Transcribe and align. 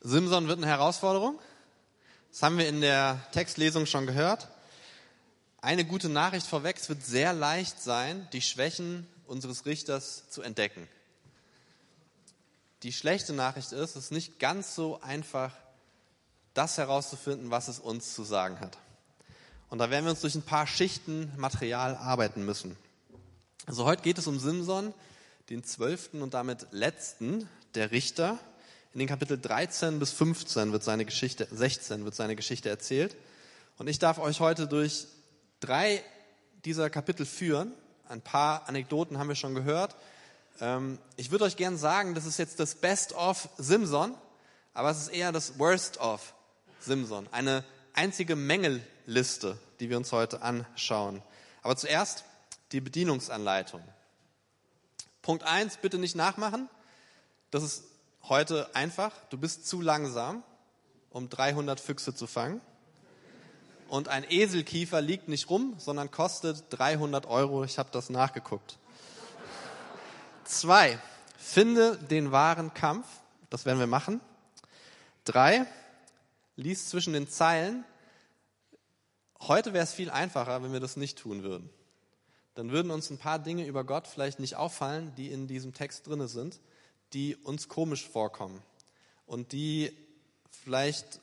Simson 0.00 0.48
wird 0.48 0.58
eine 0.58 0.66
Herausforderung. 0.66 1.38
Das 2.30 2.42
haben 2.42 2.58
wir 2.58 2.68
in 2.68 2.80
der 2.80 3.20
Textlesung 3.32 3.86
schon 3.86 4.06
gehört. 4.06 4.48
Eine 5.60 5.84
gute 5.84 6.08
Nachricht 6.08 6.46
vorweg, 6.46 6.76
es 6.78 6.88
wird 6.88 7.04
sehr 7.04 7.32
leicht 7.32 7.82
sein, 7.82 8.26
die 8.32 8.40
Schwächen 8.40 9.06
unseres 9.26 9.66
Richters 9.66 10.30
zu 10.30 10.40
entdecken. 10.40 10.88
Die 12.82 12.94
schlechte 12.94 13.34
Nachricht 13.34 13.72
ist, 13.72 13.90
es 13.90 14.04
ist 14.04 14.12
nicht 14.12 14.38
ganz 14.38 14.74
so 14.74 15.00
einfach, 15.02 15.52
das 16.54 16.78
herauszufinden, 16.78 17.50
was 17.50 17.68
es 17.68 17.78
uns 17.78 18.14
zu 18.14 18.24
sagen 18.24 18.58
hat. 18.60 18.78
Und 19.68 19.78
da 19.78 19.90
werden 19.90 20.04
wir 20.04 20.10
uns 20.10 20.22
durch 20.22 20.34
ein 20.34 20.42
paar 20.42 20.66
Schichten 20.66 21.30
Material 21.36 21.94
arbeiten 21.94 22.44
müssen. 22.44 22.76
Also 23.66 23.84
heute 23.84 24.02
geht 24.02 24.18
es 24.18 24.26
um 24.26 24.38
Simson, 24.38 24.94
den 25.50 25.62
zwölften 25.62 26.22
und 26.22 26.32
damit 26.32 26.66
letzten 26.70 27.48
der 27.74 27.90
Richter. 27.90 28.38
In 28.92 28.98
den 28.98 29.06
Kapitel 29.06 29.38
13 29.38 30.00
bis 30.00 30.10
15 30.10 30.72
wird 30.72 30.82
seine 30.82 31.04
Geschichte, 31.04 31.46
16 31.48 32.04
wird 32.04 32.16
seine 32.16 32.34
Geschichte 32.34 32.68
erzählt. 32.68 33.16
Und 33.78 33.86
ich 33.86 34.00
darf 34.00 34.18
euch 34.18 34.40
heute 34.40 34.66
durch 34.66 35.06
drei 35.60 36.02
dieser 36.64 36.90
Kapitel 36.90 37.24
führen. 37.24 37.72
Ein 38.08 38.20
paar 38.20 38.68
Anekdoten 38.68 39.18
haben 39.18 39.28
wir 39.28 39.36
schon 39.36 39.54
gehört. 39.54 39.94
Ähm, 40.60 40.98
ich 41.16 41.30
würde 41.30 41.44
euch 41.44 41.56
gern 41.56 41.78
sagen, 41.78 42.16
das 42.16 42.26
ist 42.26 42.38
jetzt 42.38 42.58
das 42.58 42.74
Best 42.74 43.12
of 43.12 43.48
Simson, 43.58 44.12
aber 44.74 44.90
es 44.90 45.02
ist 45.02 45.08
eher 45.08 45.30
das 45.30 45.56
Worst 45.60 45.98
of 46.00 46.34
Simson. 46.80 47.28
Eine 47.30 47.62
einzige 47.92 48.34
Mängelliste, 48.34 49.56
die 49.78 49.88
wir 49.88 49.98
uns 49.98 50.10
heute 50.10 50.42
anschauen. 50.42 51.22
Aber 51.62 51.76
zuerst 51.76 52.24
die 52.72 52.80
Bedienungsanleitung. 52.80 53.82
Punkt 55.22 55.44
eins: 55.44 55.76
bitte 55.76 55.98
nicht 55.98 56.16
nachmachen. 56.16 56.68
Das 57.52 57.62
ist 57.62 57.84
heute 58.28 58.74
einfach. 58.74 59.12
Du 59.30 59.38
bist 59.38 59.66
zu 59.66 59.80
langsam, 59.80 60.42
um 61.10 61.28
300 61.28 61.80
Füchse 61.80 62.14
zu 62.14 62.26
fangen. 62.26 62.60
Und 63.88 64.08
ein 64.08 64.24
Eselkiefer 64.28 65.00
liegt 65.00 65.28
nicht 65.28 65.50
rum, 65.50 65.74
sondern 65.78 66.10
kostet 66.10 66.64
300 66.70 67.26
Euro. 67.26 67.64
Ich 67.64 67.78
habe 67.78 67.90
das 67.90 68.08
nachgeguckt. 68.08 68.78
Zwei, 70.44 70.98
finde 71.36 71.96
den 71.96 72.30
wahren 72.30 72.72
Kampf. 72.72 73.06
Das 73.50 73.64
werden 73.64 73.80
wir 73.80 73.88
machen. 73.88 74.20
Drei, 75.24 75.66
lies 76.54 76.88
zwischen 76.88 77.12
den 77.12 77.28
Zeilen. 77.28 77.84
Heute 79.40 79.72
wäre 79.72 79.84
es 79.84 79.92
viel 79.92 80.10
einfacher, 80.10 80.62
wenn 80.62 80.72
wir 80.72 80.80
das 80.80 80.96
nicht 80.96 81.18
tun 81.18 81.42
würden. 81.42 81.70
Dann 82.54 82.70
würden 82.70 82.90
uns 82.90 83.10
ein 83.10 83.18
paar 83.18 83.38
Dinge 83.38 83.66
über 83.66 83.84
Gott 83.84 84.06
vielleicht 84.06 84.38
nicht 84.38 84.56
auffallen, 84.56 85.14
die 85.16 85.30
in 85.30 85.46
diesem 85.46 85.72
Text 85.72 86.06
drinne 86.06 86.28
sind, 86.28 86.60
die 87.12 87.36
uns 87.36 87.68
komisch 87.68 88.08
vorkommen 88.08 88.62
und 89.26 89.52
die 89.52 89.96
vielleicht 90.50 91.20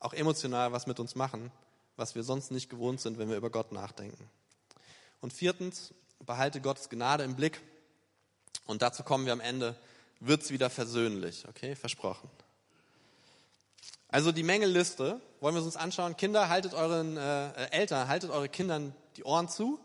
auch 0.00 0.12
emotional 0.12 0.72
was 0.72 0.86
mit 0.86 0.98
uns 1.00 1.14
machen, 1.14 1.50
was 1.96 2.14
wir 2.14 2.22
sonst 2.22 2.50
nicht 2.50 2.68
gewohnt 2.68 3.00
sind, 3.00 3.18
wenn 3.18 3.28
wir 3.28 3.36
über 3.36 3.50
Gott 3.50 3.72
nachdenken. 3.72 4.28
Und 5.20 5.32
viertens, 5.32 5.94
behalte 6.26 6.60
Gottes 6.60 6.88
Gnade 6.88 7.24
im 7.24 7.36
Blick 7.36 7.60
und 8.66 8.82
dazu 8.82 9.02
kommen 9.02 9.26
wir 9.26 9.32
am 9.32 9.40
Ende, 9.40 9.76
wird 10.20 10.42
es 10.42 10.50
wieder 10.50 10.70
versöhnlich, 10.70 11.46
okay, 11.48 11.74
versprochen. 11.74 12.30
Also 14.08 14.30
die 14.30 14.42
Mängelliste 14.42 15.20
wollen 15.40 15.54
wir 15.54 15.62
uns 15.62 15.76
anschauen. 15.76 16.16
Kinder, 16.16 16.48
haltet 16.50 16.74
euren 16.74 17.16
äh, 17.16 17.70
Eltern, 17.70 18.08
haltet 18.08 18.30
eure 18.30 18.48
Kindern 18.48 18.94
die 19.16 19.24
Ohren 19.24 19.48
zu. 19.48 19.80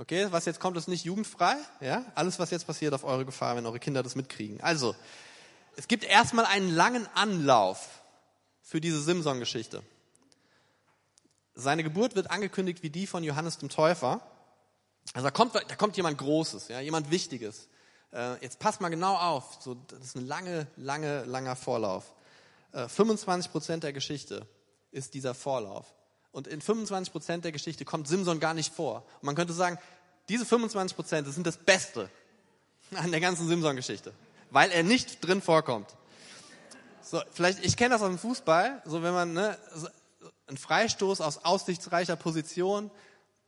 Okay, 0.00 0.28
was 0.30 0.46
jetzt 0.46 0.60
kommt, 0.60 0.78
ist 0.78 0.88
nicht 0.88 1.04
jugendfrei. 1.04 1.56
Ja, 1.82 2.06
alles, 2.14 2.38
was 2.38 2.50
jetzt 2.50 2.66
passiert, 2.66 2.94
auf 2.94 3.04
eure 3.04 3.26
Gefahr, 3.26 3.54
wenn 3.56 3.66
eure 3.66 3.78
Kinder 3.78 4.02
das 4.02 4.14
mitkriegen. 4.14 4.58
Also, 4.62 4.96
es 5.76 5.88
gibt 5.88 6.04
erstmal 6.04 6.46
einen 6.46 6.74
langen 6.74 7.06
Anlauf 7.14 8.00
für 8.62 8.80
diese 8.80 9.02
Simson-Geschichte. 9.02 9.82
Seine 11.54 11.82
Geburt 11.82 12.16
wird 12.16 12.30
angekündigt 12.30 12.82
wie 12.82 12.88
die 12.88 13.06
von 13.06 13.22
Johannes 13.22 13.58
dem 13.58 13.68
Täufer. 13.68 14.22
Also 15.12 15.26
da 15.26 15.30
kommt, 15.30 15.54
da 15.54 15.76
kommt 15.76 15.98
jemand 15.98 16.16
Großes, 16.16 16.68
ja, 16.68 16.80
jemand 16.80 17.10
Wichtiges. 17.10 17.68
Äh, 18.10 18.42
jetzt 18.42 18.58
passt 18.58 18.80
mal 18.80 18.88
genau 18.88 19.16
auf, 19.16 19.58
so, 19.60 19.74
das 19.74 20.00
ist 20.00 20.16
ein 20.16 20.26
lange, 20.26 20.66
lange, 20.76 21.24
langer 21.24 21.56
Vorlauf. 21.56 22.14
Äh, 22.72 22.88
25 22.88 23.52
Prozent 23.52 23.84
der 23.84 23.92
Geschichte 23.92 24.46
ist 24.92 25.12
dieser 25.12 25.34
Vorlauf. 25.34 25.92
Und 26.32 26.46
in 26.46 26.60
25 26.60 27.12
Prozent 27.12 27.44
der 27.44 27.52
Geschichte 27.52 27.84
kommt 27.84 28.06
Simson 28.06 28.40
gar 28.40 28.54
nicht 28.54 28.72
vor. 28.72 29.04
Und 29.20 29.24
man 29.24 29.34
könnte 29.34 29.52
sagen, 29.52 29.78
diese 30.28 30.46
25 30.46 30.94
Prozent 30.94 31.32
sind 31.32 31.46
das 31.46 31.56
Beste 31.56 32.08
an 32.94 33.10
der 33.10 33.20
ganzen 33.20 33.48
Simson-Geschichte, 33.48 34.12
weil 34.50 34.70
er 34.70 34.82
nicht 34.82 35.24
drin 35.24 35.42
vorkommt. 35.42 35.88
So, 37.02 37.20
vielleicht, 37.32 37.64
ich 37.64 37.76
kenne 37.76 37.94
das 37.94 38.02
aus 38.02 38.08
dem 38.08 38.18
Fußball, 38.18 38.82
so 38.84 39.02
wenn 39.02 39.14
man 39.14 39.32
ne, 39.32 39.58
so 39.74 39.88
ein 40.46 40.56
Freistoß 40.56 41.20
aus 41.20 41.44
aussichtsreicher 41.44 42.16
Position, 42.16 42.90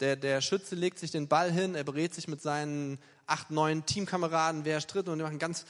der, 0.00 0.16
der 0.16 0.40
Schütze 0.40 0.74
legt 0.74 0.98
sich 0.98 1.12
den 1.12 1.28
Ball 1.28 1.52
hin, 1.52 1.74
er 1.74 1.84
berät 1.84 2.14
sich 2.14 2.26
mit 2.26 2.42
seinen 2.42 2.98
acht, 3.26 3.50
neun 3.50 3.86
Teamkameraden, 3.86 4.64
wer 4.64 4.80
stritt 4.80 5.08
und 5.08 5.18
die 5.18 5.22
machen 5.22 5.36
ein 5.36 5.38
ganz 5.38 5.64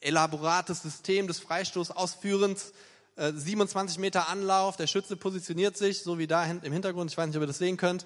elaborates 0.00 0.82
System 0.82 1.28
des 1.28 1.38
Freistoß 1.38 1.92
ausführens. 1.92 2.72
27 3.16 3.98
Meter 3.98 4.28
Anlauf, 4.28 4.76
der 4.76 4.86
Schütze 4.86 5.16
positioniert 5.16 5.76
sich, 5.76 6.02
so 6.02 6.18
wie 6.18 6.26
da 6.26 6.44
im 6.44 6.72
Hintergrund, 6.72 7.10
ich 7.10 7.16
weiß 7.16 7.26
nicht, 7.26 7.36
ob 7.36 7.42
ihr 7.42 7.46
das 7.46 7.58
sehen 7.58 7.76
könnt. 7.76 8.04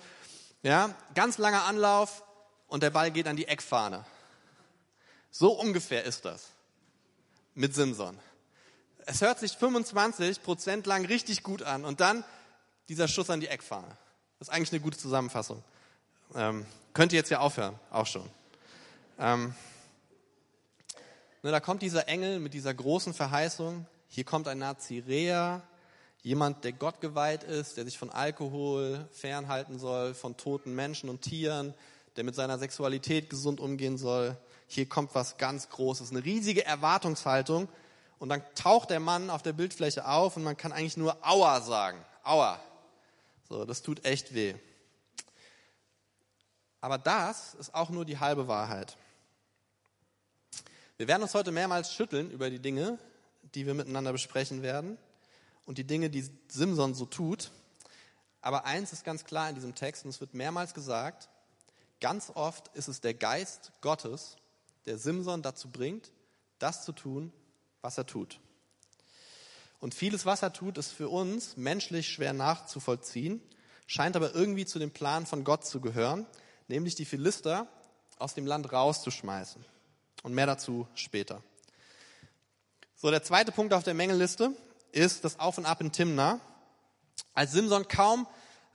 Ja, 0.62 0.94
ganz 1.14 1.38
langer 1.38 1.64
Anlauf 1.64 2.22
und 2.68 2.82
der 2.82 2.90
Ball 2.90 3.10
geht 3.10 3.26
an 3.26 3.36
die 3.36 3.48
Eckfahne. 3.48 4.04
So 5.30 5.52
ungefähr 5.52 6.04
ist 6.04 6.24
das 6.24 6.50
mit 7.54 7.74
Simson. 7.74 8.18
Es 9.06 9.20
hört 9.20 9.38
sich 9.38 9.52
25 9.52 10.42
Prozent 10.42 10.86
lang 10.86 11.04
richtig 11.04 11.42
gut 11.42 11.62
an 11.62 11.84
und 11.84 12.00
dann 12.00 12.24
dieser 12.88 13.08
Schuss 13.08 13.30
an 13.30 13.40
die 13.40 13.48
Eckfahne. 13.48 13.88
Das 14.38 14.48
ist 14.48 14.54
eigentlich 14.54 14.72
eine 14.72 14.80
gute 14.80 14.98
Zusammenfassung. 14.98 15.62
Ähm, 16.34 16.66
könnt 16.94 17.12
ihr 17.12 17.18
jetzt 17.18 17.30
ja 17.30 17.40
aufhören, 17.40 17.78
auch 17.90 18.06
schon. 18.06 18.28
Ähm, 19.18 19.54
ne, 21.42 21.50
da 21.50 21.60
kommt 21.60 21.82
dieser 21.82 22.08
Engel 22.08 22.38
mit 22.38 22.54
dieser 22.54 22.72
großen 22.72 23.14
Verheißung. 23.14 23.86
Hier 24.12 24.24
kommt 24.24 24.48
ein 24.48 24.58
Nazirea, 24.58 25.62
jemand, 26.22 26.64
der 26.64 26.72
Gott 26.72 27.00
geweiht 27.00 27.44
ist, 27.44 27.76
der 27.76 27.84
sich 27.84 27.96
von 27.96 28.10
Alkohol 28.10 29.08
fernhalten 29.12 29.78
soll, 29.78 30.14
von 30.14 30.36
toten 30.36 30.74
Menschen 30.74 31.08
und 31.08 31.22
Tieren, 31.22 31.74
der 32.16 32.24
mit 32.24 32.34
seiner 32.34 32.58
Sexualität 32.58 33.30
gesund 33.30 33.60
umgehen 33.60 33.98
soll. 33.98 34.36
Hier 34.66 34.88
kommt 34.88 35.14
was 35.14 35.38
ganz 35.38 35.68
Großes, 35.68 36.10
eine 36.10 36.24
riesige 36.24 36.64
Erwartungshaltung. 36.64 37.68
Und 38.18 38.30
dann 38.30 38.42
taucht 38.56 38.90
der 38.90 38.98
Mann 38.98 39.30
auf 39.30 39.42
der 39.42 39.52
Bildfläche 39.52 40.04
auf 40.04 40.36
und 40.36 40.42
man 40.42 40.56
kann 40.56 40.72
eigentlich 40.72 40.96
nur 40.96 41.16
Aua 41.24 41.60
sagen. 41.60 42.04
Aua. 42.24 42.60
So, 43.48 43.64
das 43.64 43.80
tut 43.80 44.04
echt 44.04 44.34
weh. 44.34 44.54
Aber 46.80 46.98
das 46.98 47.54
ist 47.54 47.76
auch 47.76 47.90
nur 47.90 48.04
die 48.04 48.18
halbe 48.18 48.48
Wahrheit. 48.48 48.96
Wir 50.96 51.06
werden 51.06 51.22
uns 51.22 51.32
heute 51.32 51.52
mehrmals 51.52 51.94
schütteln 51.94 52.32
über 52.32 52.50
die 52.50 52.58
Dinge, 52.58 52.98
die 53.54 53.66
wir 53.66 53.74
miteinander 53.74 54.12
besprechen 54.12 54.62
werden 54.62 54.98
und 55.66 55.78
die 55.78 55.86
Dinge, 55.86 56.10
die 56.10 56.28
Simson 56.48 56.94
so 56.94 57.06
tut. 57.06 57.50
Aber 58.40 58.64
eins 58.64 58.92
ist 58.92 59.04
ganz 59.04 59.24
klar 59.24 59.48
in 59.48 59.54
diesem 59.54 59.74
Text, 59.74 60.04
und 60.04 60.10
es 60.10 60.20
wird 60.20 60.34
mehrmals 60.34 60.74
gesagt, 60.74 61.28
ganz 62.00 62.30
oft 62.34 62.68
ist 62.74 62.88
es 62.88 63.00
der 63.00 63.14
Geist 63.14 63.72
Gottes, 63.80 64.36
der 64.86 64.98
Simson 64.98 65.42
dazu 65.42 65.70
bringt, 65.70 66.12
das 66.58 66.84
zu 66.84 66.92
tun, 66.92 67.32
was 67.82 67.98
er 67.98 68.06
tut. 68.06 68.40
Und 69.78 69.94
vieles, 69.94 70.26
was 70.26 70.42
er 70.42 70.52
tut, 70.52 70.78
ist 70.78 70.92
für 70.92 71.08
uns 71.08 71.56
menschlich 71.56 72.08
schwer 72.08 72.32
nachzuvollziehen, 72.32 73.40
scheint 73.86 74.14
aber 74.14 74.34
irgendwie 74.34 74.66
zu 74.66 74.78
dem 74.78 74.90
Plan 74.90 75.26
von 75.26 75.42
Gott 75.42 75.64
zu 75.64 75.80
gehören, 75.80 76.26
nämlich 76.68 76.94
die 76.94 77.06
Philister 77.06 77.66
aus 78.18 78.34
dem 78.34 78.46
Land 78.46 78.72
rauszuschmeißen. 78.72 79.64
Und 80.22 80.34
mehr 80.34 80.46
dazu 80.46 80.86
später. 80.94 81.42
So, 83.02 83.10
der 83.10 83.22
zweite 83.22 83.50
Punkt 83.50 83.72
auf 83.72 83.82
der 83.82 83.94
Mängelliste 83.94 84.52
ist 84.92 85.24
das 85.24 85.38
Auf 85.38 85.56
und 85.56 85.64
Ab 85.64 85.80
in 85.80 85.90
Timna. 85.90 86.38
Als 87.32 87.52
Simson 87.52 87.88
kaum 87.88 88.26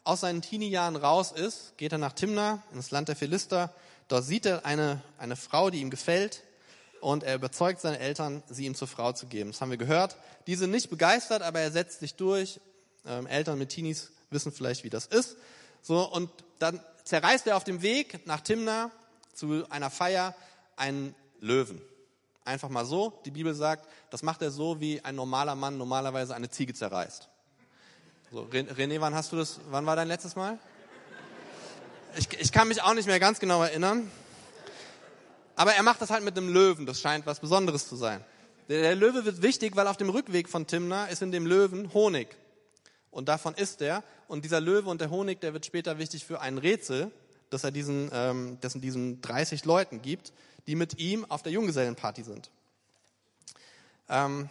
aus 0.04 0.22
seinen 0.22 0.42
Teenie-Jahren 0.42 0.96
raus 0.96 1.32
ist, 1.32 1.78
geht 1.78 1.92
er 1.92 2.00
nach 2.00 2.14
Timna, 2.14 2.64
ins 2.74 2.90
Land 2.90 3.08
der 3.08 3.16
Philister. 3.16 3.72
Dort 4.08 4.24
sieht 4.24 4.48
er 4.48 4.66
eine, 4.66 5.00
eine 5.20 5.36
Frau, 5.36 5.70
die 5.70 5.80
ihm 5.80 5.92
gefällt 5.92 6.42
und 7.02 7.22
er 7.22 7.36
überzeugt 7.36 7.82
seine 7.82 8.00
Eltern, 8.00 8.42
sie 8.50 8.66
ihm 8.66 8.74
zur 8.74 8.88
Frau 8.88 9.12
zu 9.12 9.28
geben. 9.28 9.52
Das 9.52 9.62
haben 9.62 9.70
wir 9.70 9.78
gehört. 9.78 10.18
Die 10.48 10.56
sind 10.56 10.72
nicht 10.72 10.90
begeistert, 10.90 11.44
aber 11.44 11.60
er 11.60 11.70
setzt 11.70 12.00
sich 12.00 12.16
durch. 12.16 12.60
Ähm, 13.06 13.28
Eltern 13.28 13.60
mit 13.60 13.70
Teenies 13.70 14.12
wissen 14.32 14.52
vielleicht, 14.52 14.84
wie 14.84 14.90
das 14.90 15.06
ist. 15.06 15.38
So, 15.84 16.04
und 16.12 16.32
dann 16.58 16.80
zerreißt 17.04 17.46
er 17.46 17.58
auf 17.58 17.64
dem 17.64 17.84
Weg 17.84 18.26
nach 18.26 18.42
Timna 18.42 18.90
zu 19.36 19.70
einer 19.70 19.92
Feier 19.92 20.34
einen 20.78 21.14
Löwen. 21.42 21.80
Einfach 22.46 22.70
mal 22.70 22.86
so. 22.86 23.20
Die 23.26 23.32
Bibel 23.32 23.56
sagt, 23.56 23.90
das 24.12 24.22
macht 24.22 24.44
er 24.44 24.52
so, 24.52 24.80
wie 24.80 25.04
ein 25.04 25.16
normaler 25.16 25.56
Mann 25.56 25.80
normalerweise 25.80 26.36
eine 26.36 26.50
Ziege 26.50 26.76
zerreißt. 26.76 27.28
So, 28.32 28.44
René, 28.52 29.02
wann 29.02 29.16
hast 29.16 29.32
du 29.32 29.36
das, 29.36 29.60
wann 29.70 29.86
war 29.88 29.96
dein 29.96 30.08
letztes 30.08 30.36
Mal? 30.36 30.60
Ich, 32.18 32.28
ich 32.40 32.52
kann 32.52 32.68
mich 32.68 32.82
auch 32.82 32.94
nicht 32.94 33.08
mehr 33.08 33.20
ganz 33.20 33.40
genau 33.40 33.64
erinnern. 33.64 34.10
Aber 35.56 35.74
er 35.74 35.84
macht 35.84 36.02
das 36.02 36.12
halt 36.12 36.24
mit 36.24 36.38
einem 36.38 36.50
Löwen. 36.50 36.86
Das 36.86 37.02
scheint 37.02 37.26
was 37.26 37.40
Besonderes 37.40 37.88
zu 37.88 37.96
sein. 37.96 38.24
Der, 38.70 38.82
der 38.82 38.96
Löwe 38.96 39.26
wird 39.26 39.42
wichtig, 39.42 39.76
weil 39.76 39.88
auf 39.88 39.98
dem 39.98 40.10
Rückweg 40.10 40.48
von 40.48 40.68
Timna 40.68 41.08
ist 41.08 41.22
in 41.22 41.32
dem 41.32 41.48
Löwen 41.48 41.94
Honig. 41.94 42.28
Und 43.10 43.28
davon 43.28 43.56
isst 43.56 43.82
er. 43.82 44.04
Und 44.28 44.46
dieser 44.46 44.62
Löwe 44.62 44.90
und 44.90 45.02
der 45.02 45.10
Honig, 45.10 45.42
der 45.42 45.54
wird 45.54 45.66
später 45.66 45.98
wichtig 45.98 46.26
für 46.26 46.42
ein 46.42 46.58
Rätsel, 46.58 47.12
das 47.50 47.64
er 47.64 47.72
diesen, 47.72 48.10
ähm, 48.14 48.58
das 48.62 48.74
diesen 48.74 49.22
30 49.22 49.66
Leuten 49.66 50.02
gibt, 50.02 50.34
die 50.68 50.76
mit 50.76 51.00
ihm 51.00 51.26
auf 51.26 51.44
der 51.44 51.52
Junggesellenparty 51.52 52.24
sind. 52.24 52.50
Ähm, 54.10 54.50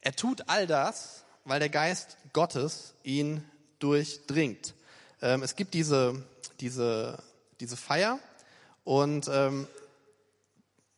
er 0.00 0.12
tut 0.12 0.48
all 0.48 0.66
das, 0.66 1.24
weil 1.44 1.60
der 1.60 1.68
Geist 1.68 2.16
Gottes 2.32 2.94
ihn 3.02 3.44
durchdringt. 3.78 4.74
Ähm, 5.20 5.42
es 5.42 5.56
gibt 5.56 5.74
diese, 5.74 6.22
diese, 6.60 7.22
diese 7.60 7.76
Feier 7.76 8.18
und 8.84 9.28
ähm, 9.30 9.66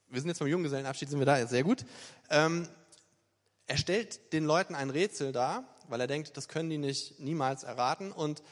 wir 0.08 0.20
sind 0.20 0.28
jetzt 0.28 0.38
beim 0.40 0.48
Junggesellenabschied, 0.48 1.08
sind 1.08 1.18
wir 1.18 1.26
da 1.26 1.38
jetzt 1.38 1.50
sehr 1.50 1.62
gut. 1.62 1.84
Ähm, 2.30 2.68
er 3.66 3.76
stellt 3.76 4.32
den 4.32 4.44
Leuten 4.44 4.74
ein 4.74 4.90
Rätsel 4.90 5.30
dar, 5.30 5.64
weil 5.88 6.00
er 6.00 6.08
denkt, 6.08 6.36
das 6.36 6.48
können 6.48 6.70
die 6.70 6.78
nicht 6.78 7.20
niemals 7.20 7.62
erraten. 7.62 8.10
Und 8.10 8.42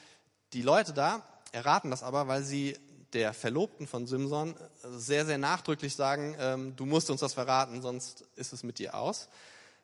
die 0.53 0.61
Leute 0.61 0.93
da 0.93 1.21
erraten 1.51 1.91
das 1.91 2.03
aber, 2.03 2.27
weil 2.27 2.43
sie 2.43 2.77
der 3.13 3.33
Verlobten 3.33 3.87
von 3.87 4.05
Simson 4.05 4.55
sehr, 4.83 5.25
sehr 5.25 5.37
nachdrücklich 5.37 5.95
sagen, 5.95 6.35
ähm, 6.39 6.75
du 6.75 6.85
musst 6.85 7.09
uns 7.09 7.21
das 7.21 7.33
verraten, 7.33 7.81
sonst 7.81 8.25
ist 8.35 8.53
es 8.53 8.63
mit 8.63 8.79
dir 8.79 8.95
aus. 8.95 9.29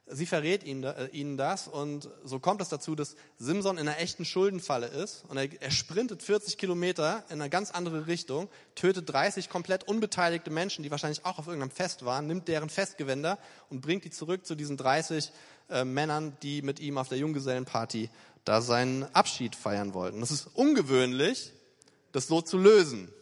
Sie 0.08 0.28
verrät 0.28 0.64
ihnen, 0.64 0.84
äh, 0.84 1.08
ihnen 1.08 1.36
das 1.36 1.68
und 1.68 2.08
so 2.24 2.38
kommt 2.38 2.62
es 2.62 2.70
dazu, 2.70 2.94
dass 2.94 3.16
Simson 3.40 3.80
in 3.80 3.88
einer 3.88 3.98
echten 3.98 4.24
Schuldenfalle 4.24 4.86
ist 4.86 5.26
und 5.28 5.38
er, 5.38 5.50
er 5.60 5.72
sprintet 5.72 6.22
40 6.22 6.60
Kilometer 6.60 7.24
in 7.30 7.42
eine 7.42 7.50
ganz 7.50 7.72
andere 7.72 8.06
Richtung, 8.06 8.48
tötet 8.76 9.12
30 9.12 9.50
komplett 9.50 9.88
unbeteiligte 9.88 10.52
Menschen, 10.52 10.84
die 10.84 10.92
wahrscheinlich 10.92 11.26
auch 11.26 11.40
auf 11.40 11.48
irgendeinem 11.48 11.72
Fest 11.72 12.06
waren, 12.06 12.28
nimmt 12.28 12.48
deren 12.48 12.70
Festgewänder 12.70 13.40
und 13.72 13.82
bringt 13.82 14.06
die 14.06 14.12
zurück 14.12 14.46
zu 14.46 14.54
diesen 14.54 14.78
30 14.78 15.32
äh, 15.70 15.84
Männern, 15.84 16.38
die 16.44 16.62
mit 16.62 16.80
ihm 16.80 17.00
auf 17.00 17.10
der 17.10 17.18
Junggesellenparty 17.18 18.12
da 18.44 18.62
seinen 18.62 19.04
Abschied 19.16 19.56
feiern 19.56 19.96
wollten. 19.96 20.20
Das 20.20 20.30
ist 20.30 20.48
ungewöhnlich, 20.54 21.52
das 22.16 22.28
so 22.28 22.42
zu 22.42 22.58
lösen. 22.58 23.14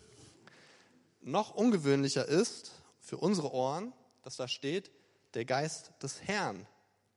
Noch 1.22 1.56
ungewöhnlicher 1.56 2.28
ist 2.28 2.74
für 3.00 3.18
unsere 3.18 3.52
Ohren, 3.52 3.92
dass 4.22 4.36
da 4.36 4.48
steht, 4.48 4.92
der 5.34 5.46
Geist 5.46 5.92
des 6.04 6.22
Herrn 6.22 6.68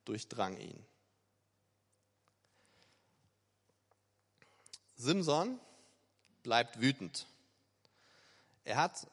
durchdrang 0.06 0.56
ihn. 0.56 0.82
Simson 4.96 5.60
bleibt 6.42 6.80
wütend. 6.80 7.26
Er 8.64 8.78
hat, 8.78 9.06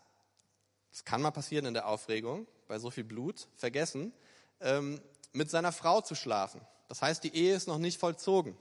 das 0.91 1.03
kann 1.03 1.21
mal 1.21 1.31
passieren 1.31 1.65
in 1.65 1.73
der 1.73 1.89
Aufregung, 1.89 2.47
bei 2.69 2.79
so 2.79 2.89
viel 2.89 3.03
Blut, 3.03 3.49
vergessen, 3.57 4.13
ähm, 4.61 5.01
mit 5.33 5.49
seiner 5.49 5.73
Frau 5.73 5.99
zu 5.99 6.15
schlafen. 6.15 6.61
Das 6.87 7.01
heißt, 7.01 7.25
die 7.25 7.35
Ehe 7.35 7.55
ist 7.55 7.67
noch 7.67 7.77
nicht 7.77 7.99
vollzogen. 7.99 8.57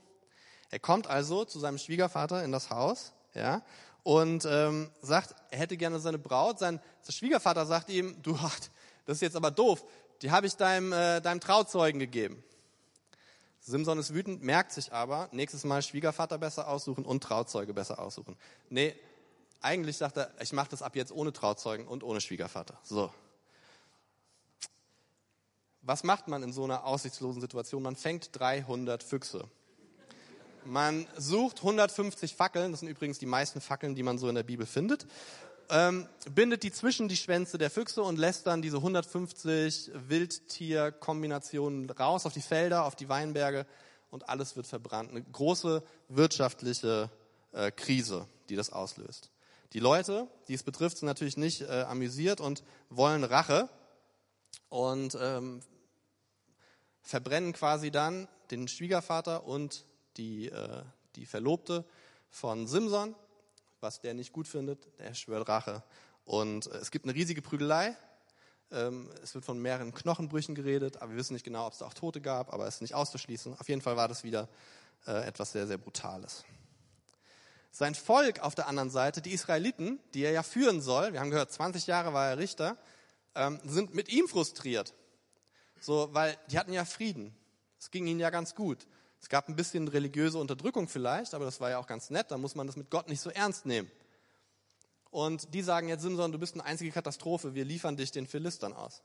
Er 0.71 0.79
kommt 0.79 1.07
also 1.07 1.45
zu 1.45 1.57
seinem 1.57 1.77
Schwiegervater 1.77 2.43
in 2.43 2.51
das 2.51 2.69
Haus, 2.69 3.13
ja, 3.33 3.63
und 4.03 4.45
ähm, 4.45 4.89
sagt, 5.01 5.35
er 5.49 5.59
hätte 5.59 5.77
gerne 5.77 5.99
seine 5.99 6.17
Braut. 6.17 6.59
Sein, 6.59 6.79
sein 7.01 7.13
Schwiegervater 7.13 7.65
sagt 7.65 7.89
ihm, 7.89 8.21
du, 8.21 8.33
das 9.05 9.17
ist 9.17 9.21
jetzt 9.21 9.35
aber 9.35 9.51
doof, 9.51 9.83
die 10.21 10.31
habe 10.31 10.47
ich 10.47 10.55
deinem, 10.55 10.93
äh, 10.93 11.21
deinem 11.21 11.39
Trauzeugen 11.39 11.99
gegeben. 11.99 12.43
Simson 13.59 13.97
ist 13.97 14.13
wütend, 14.13 14.43
merkt 14.43 14.73
sich 14.73 14.91
aber, 14.91 15.29
nächstes 15.31 15.63
Mal 15.63 15.81
Schwiegervater 15.81 16.37
besser 16.37 16.67
aussuchen 16.67 17.05
und 17.05 17.23
Trauzeuge 17.23 17.73
besser 17.73 17.99
aussuchen. 17.99 18.35
Nee, 18.69 18.93
eigentlich 19.61 19.95
sagt 19.95 20.17
er, 20.17 20.31
ich 20.41 20.51
mache 20.51 20.69
das 20.69 20.81
ab 20.81 20.97
jetzt 20.97 21.13
ohne 21.13 21.31
Trauzeugen 21.31 21.87
und 21.87 22.03
ohne 22.03 22.19
Schwiegervater. 22.19 22.77
So. 22.83 23.13
Was 25.81 26.03
macht 26.03 26.27
man 26.27 26.43
in 26.43 26.51
so 26.51 26.65
einer 26.65 26.83
aussichtslosen 26.83 27.41
Situation? 27.41 27.83
Man 27.83 27.95
fängt 27.95 28.37
300 28.37 29.01
Füchse. 29.01 29.49
Man 30.65 31.07
sucht 31.17 31.59
150 31.59 32.35
Fackeln, 32.35 32.71
das 32.71 32.79
sind 32.79 32.89
übrigens 32.89 33.19
die 33.19 33.25
meisten 33.25 33.59
Fackeln, 33.59 33.95
die 33.95 34.03
man 34.03 34.17
so 34.17 34.29
in 34.29 34.35
der 34.35 34.43
Bibel 34.43 34.65
findet, 34.65 35.05
ähm, 35.69 36.07
bindet 36.33 36.63
die 36.63 36.71
zwischen 36.71 37.07
die 37.07 37.17
Schwänze 37.17 37.57
der 37.57 37.69
Füchse 37.69 38.01
und 38.03 38.17
lässt 38.17 38.47
dann 38.47 38.61
diese 38.61 38.77
150 38.77 39.91
Wildtierkombinationen 40.07 41.89
raus 41.89 42.25
auf 42.25 42.33
die 42.33 42.41
Felder, 42.41 42.85
auf 42.85 42.95
die 42.95 43.09
Weinberge 43.09 43.65
und 44.09 44.29
alles 44.29 44.55
wird 44.55 44.67
verbrannt. 44.67 45.11
Eine 45.11 45.23
große 45.23 45.83
wirtschaftliche 46.09 47.09
äh, 47.51 47.71
Krise, 47.71 48.27
die 48.49 48.55
das 48.55 48.71
auslöst. 48.71 49.31
Die 49.73 49.79
Leute, 49.79 50.27
die 50.47 50.53
es 50.53 50.63
betrifft, 50.63 50.97
sind 50.99 51.07
natürlich 51.07 51.37
nicht 51.37 51.61
äh, 51.61 51.85
amüsiert 51.87 52.39
und 52.39 52.63
wollen 52.89 53.23
Rache 53.23 53.69
und 54.69 55.17
ähm, 55.19 55.61
verbrennen 57.01 57.53
quasi 57.53 57.89
dann 57.89 58.27
den 58.51 58.67
Schwiegervater 58.67 59.45
und 59.45 59.85
die, 60.17 60.49
äh, 60.49 60.83
die 61.15 61.25
Verlobte 61.25 61.85
von 62.29 62.67
Simson 62.67 63.15
was 63.83 63.99
der 63.99 64.15
nicht 64.15 64.33
gut 64.33 64.47
findet, 64.47 64.87
der 64.97 65.13
schwört 65.13 65.47
Rache. 65.47 65.83
Und 66.25 66.67
äh, 66.67 66.77
es 66.77 66.89
gibt 66.89 67.05
eine 67.05 67.13
riesige 67.13 67.43
Prügelei. 67.43 67.95
Ähm, 68.71 69.11
es 69.21 69.35
wird 69.35 69.45
von 69.45 69.61
mehreren 69.61 69.93
Knochenbrüchen 69.93 70.55
geredet, 70.55 71.01
aber 71.01 71.11
wir 71.11 71.17
wissen 71.17 71.33
nicht 71.33 71.43
genau, 71.43 71.67
ob 71.67 71.73
es 71.73 71.79
da 71.79 71.85
auch 71.85 71.93
Tote 71.93 72.21
gab, 72.21 72.51
aber 72.51 72.65
es 72.65 72.75
ist 72.75 72.81
nicht 72.81 72.95
auszuschließen. 72.95 73.59
Auf 73.59 73.69
jeden 73.69 73.81
Fall 73.81 73.97
war 73.97 74.07
das 74.07 74.23
wieder 74.23 74.49
äh, 75.05 75.27
etwas 75.27 75.51
sehr, 75.51 75.67
sehr 75.67 75.77
Brutales. 75.77 76.43
Sein 77.71 77.93
Volk 77.93 78.39
auf 78.39 78.55
der 78.55 78.67
anderen 78.67 78.89
Seite, 78.89 79.21
die 79.21 79.31
Israeliten, 79.31 79.99
die 80.13 80.23
er 80.23 80.31
ja 80.31 80.43
führen 80.43 80.81
soll, 80.81 81.13
wir 81.13 81.19
haben 81.19 81.31
gehört, 81.31 81.51
20 81.51 81.85
Jahre 81.87 82.13
war 82.13 82.29
er 82.29 82.37
Richter, 82.37 82.77
ähm, 83.35 83.59
sind 83.65 83.93
mit 83.93 84.09
ihm 84.09 84.27
frustriert. 84.27 84.93
So, 85.81 86.09
weil 86.13 86.37
die 86.49 86.57
hatten 86.57 86.71
ja 86.71 86.85
Frieden. 86.85 87.35
Es 87.79 87.91
ging 87.91 88.07
ihnen 88.07 88.19
ja 88.19 88.29
ganz 88.29 88.55
gut. 88.55 88.87
Es 89.23 89.29
gab 89.29 89.47
ein 89.47 89.55
bisschen 89.55 89.87
religiöse 89.87 90.37
Unterdrückung 90.37 90.89
vielleicht, 90.89 91.33
aber 91.33 91.45
das 91.45 91.61
war 91.61 91.69
ja 91.69 91.77
auch 91.77 91.87
ganz 91.87 92.09
nett. 92.09 92.29
Da 92.29 92.37
muss 92.37 92.55
man 92.55 92.67
das 92.67 92.75
mit 92.75 92.89
Gott 92.89 93.07
nicht 93.07 93.21
so 93.21 93.29
ernst 93.29 93.65
nehmen. 93.65 93.89
Und 95.11 95.53
die 95.53 95.61
sagen 95.61 95.87
jetzt, 95.87 96.01
Simson, 96.01 96.33
du 96.33 96.39
bist 96.39 96.55
eine 96.55 96.65
einzige 96.65 96.91
Katastrophe, 96.91 97.55
wir 97.55 97.63
liefern 97.63 97.95
dich 97.95 98.11
den 98.11 98.27
Philistern 98.27 98.73
aus. 98.73 99.01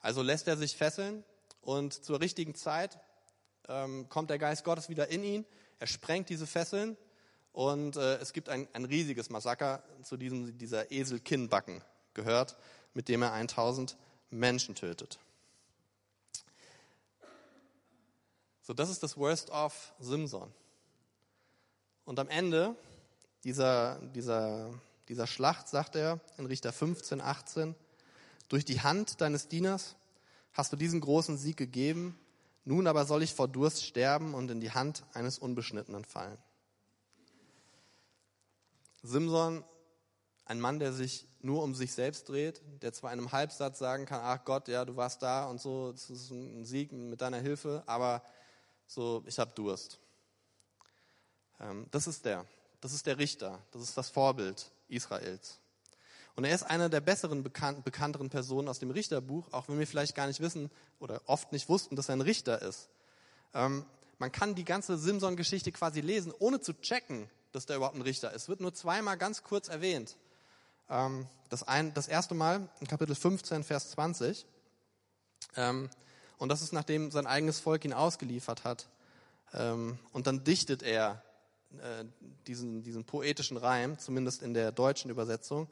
Also 0.00 0.22
lässt 0.22 0.48
er 0.48 0.56
sich 0.56 0.76
fesseln 0.76 1.22
und 1.60 1.92
zur 1.92 2.20
richtigen 2.20 2.56
Zeit 2.56 2.98
ähm, 3.68 4.08
kommt 4.08 4.28
der 4.28 4.40
Geist 4.40 4.64
Gottes 4.64 4.88
wieder 4.88 5.06
in 5.06 5.22
ihn. 5.22 5.46
Er 5.78 5.86
sprengt 5.86 6.30
diese 6.30 6.48
Fesseln 6.48 6.96
und 7.52 7.94
äh, 7.94 8.16
es 8.16 8.32
gibt 8.32 8.48
ein, 8.48 8.66
ein 8.72 8.84
riesiges 8.84 9.30
Massaker, 9.30 9.84
zu 10.02 10.16
diesem 10.16 10.58
dieser 10.58 10.90
Esel 10.90 11.20
Kinnbacken 11.20 11.80
gehört, 12.12 12.56
mit 12.92 13.08
dem 13.08 13.22
er 13.22 13.32
1000 13.34 13.96
Menschen 14.30 14.74
tötet. 14.74 15.20
So, 18.66 18.72
das 18.72 18.88
ist 18.88 19.02
das 19.02 19.18
Worst 19.18 19.50
of 19.50 19.92
Simson. 20.00 20.50
Und 22.06 22.18
am 22.18 22.30
Ende 22.30 22.74
dieser, 23.44 24.00
dieser, 24.14 24.72
dieser 25.06 25.26
Schlacht 25.26 25.68
sagt 25.68 25.96
er 25.96 26.18
in 26.38 26.46
Richter 26.46 26.72
15, 26.72 27.20
18, 27.20 27.74
durch 28.48 28.64
die 28.64 28.80
Hand 28.80 29.20
deines 29.20 29.48
Dieners 29.48 29.96
hast 30.54 30.72
du 30.72 30.76
diesen 30.76 31.02
großen 31.02 31.36
Sieg 31.36 31.58
gegeben, 31.58 32.18
nun 32.64 32.86
aber 32.86 33.04
soll 33.04 33.22
ich 33.22 33.34
vor 33.34 33.48
Durst 33.48 33.84
sterben 33.84 34.32
und 34.32 34.50
in 34.50 34.62
die 34.62 34.70
Hand 34.70 35.04
eines 35.12 35.38
Unbeschnittenen 35.38 36.06
fallen. 36.06 36.38
Simson, 39.02 39.62
ein 40.46 40.58
Mann, 40.58 40.78
der 40.78 40.94
sich 40.94 41.26
nur 41.42 41.62
um 41.62 41.74
sich 41.74 41.92
selbst 41.92 42.30
dreht, 42.30 42.62
der 42.80 42.94
zwar 42.94 43.12
in 43.12 43.18
einem 43.18 43.32
Halbsatz 43.32 43.78
sagen 43.78 44.06
kann, 44.06 44.20
ach 44.22 44.42
Gott, 44.46 44.68
ja, 44.68 44.86
du 44.86 44.96
warst 44.96 45.22
da 45.22 45.44
und 45.44 45.60
so, 45.60 45.92
das 45.92 46.08
ist 46.08 46.30
ein 46.30 46.64
Sieg 46.64 46.92
mit 46.92 47.20
deiner 47.20 47.40
Hilfe, 47.40 47.82
aber 47.84 48.22
so, 48.86 49.22
ich 49.26 49.38
habe 49.38 49.52
Durst. 49.54 49.98
Ähm, 51.60 51.86
das 51.90 52.06
ist 52.06 52.24
der, 52.24 52.44
das 52.80 52.92
ist 52.92 53.06
der 53.06 53.18
Richter, 53.18 53.58
das 53.72 53.82
ist 53.82 53.96
das 53.96 54.10
Vorbild 54.10 54.70
Israels. 54.88 55.58
Und 56.36 56.44
er 56.44 56.54
ist 56.54 56.64
einer 56.64 56.88
der 56.88 57.00
besseren, 57.00 57.42
bekannt, 57.42 57.84
bekannteren 57.84 58.28
Personen 58.28 58.68
aus 58.68 58.80
dem 58.80 58.90
Richterbuch, 58.90 59.52
auch 59.52 59.68
wenn 59.68 59.78
wir 59.78 59.86
vielleicht 59.86 60.16
gar 60.16 60.26
nicht 60.26 60.40
wissen 60.40 60.70
oder 60.98 61.20
oft 61.26 61.52
nicht 61.52 61.68
wussten, 61.68 61.94
dass 61.94 62.08
er 62.08 62.16
ein 62.16 62.20
Richter 62.20 62.60
ist. 62.60 62.88
Ähm, 63.54 63.84
man 64.18 64.32
kann 64.32 64.54
die 64.54 64.64
ganze 64.64 64.98
Simson-Geschichte 64.98 65.70
quasi 65.72 66.00
lesen, 66.00 66.32
ohne 66.38 66.60
zu 66.60 66.72
checken, 66.80 67.28
dass 67.52 67.66
der 67.66 67.76
überhaupt 67.76 67.96
ein 67.96 68.02
Richter 68.02 68.32
ist. 68.32 68.42
Es 68.42 68.48
wird 68.48 68.60
nur 68.60 68.74
zweimal 68.74 69.16
ganz 69.16 69.44
kurz 69.44 69.68
erwähnt. 69.68 70.16
Ähm, 70.90 71.26
das, 71.50 71.62
ein, 71.62 71.94
das 71.94 72.08
erste 72.08 72.34
Mal 72.34 72.68
in 72.80 72.88
Kapitel 72.88 73.14
15, 73.14 73.62
Vers 73.62 73.90
20. 73.92 74.44
Ähm, 75.56 75.88
und 76.38 76.48
das 76.48 76.62
ist, 76.62 76.72
nachdem 76.72 77.10
sein 77.10 77.26
eigenes 77.26 77.60
Volk 77.60 77.84
ihn 77.84 77.92
ausgeliefert 77.92 78.64
hat. 78.64 78.88
Ähm, 79.52 79.98
und 80.12 80.26
dann 80.26 80.44
dichtet 80.44 80.82
er 80.82 81.22
äh, 81.78 82.04
diesen, 82.46 82.82
diesen 82.82 83.04
poetischen 83.04 83.56
Reim, 83.56 83.98
zumindest 83.98 84.42
in 84.42 84.54
der 84.54 84.72
deutschen 84.72 85.10
Übersetzung. 85.10 85.68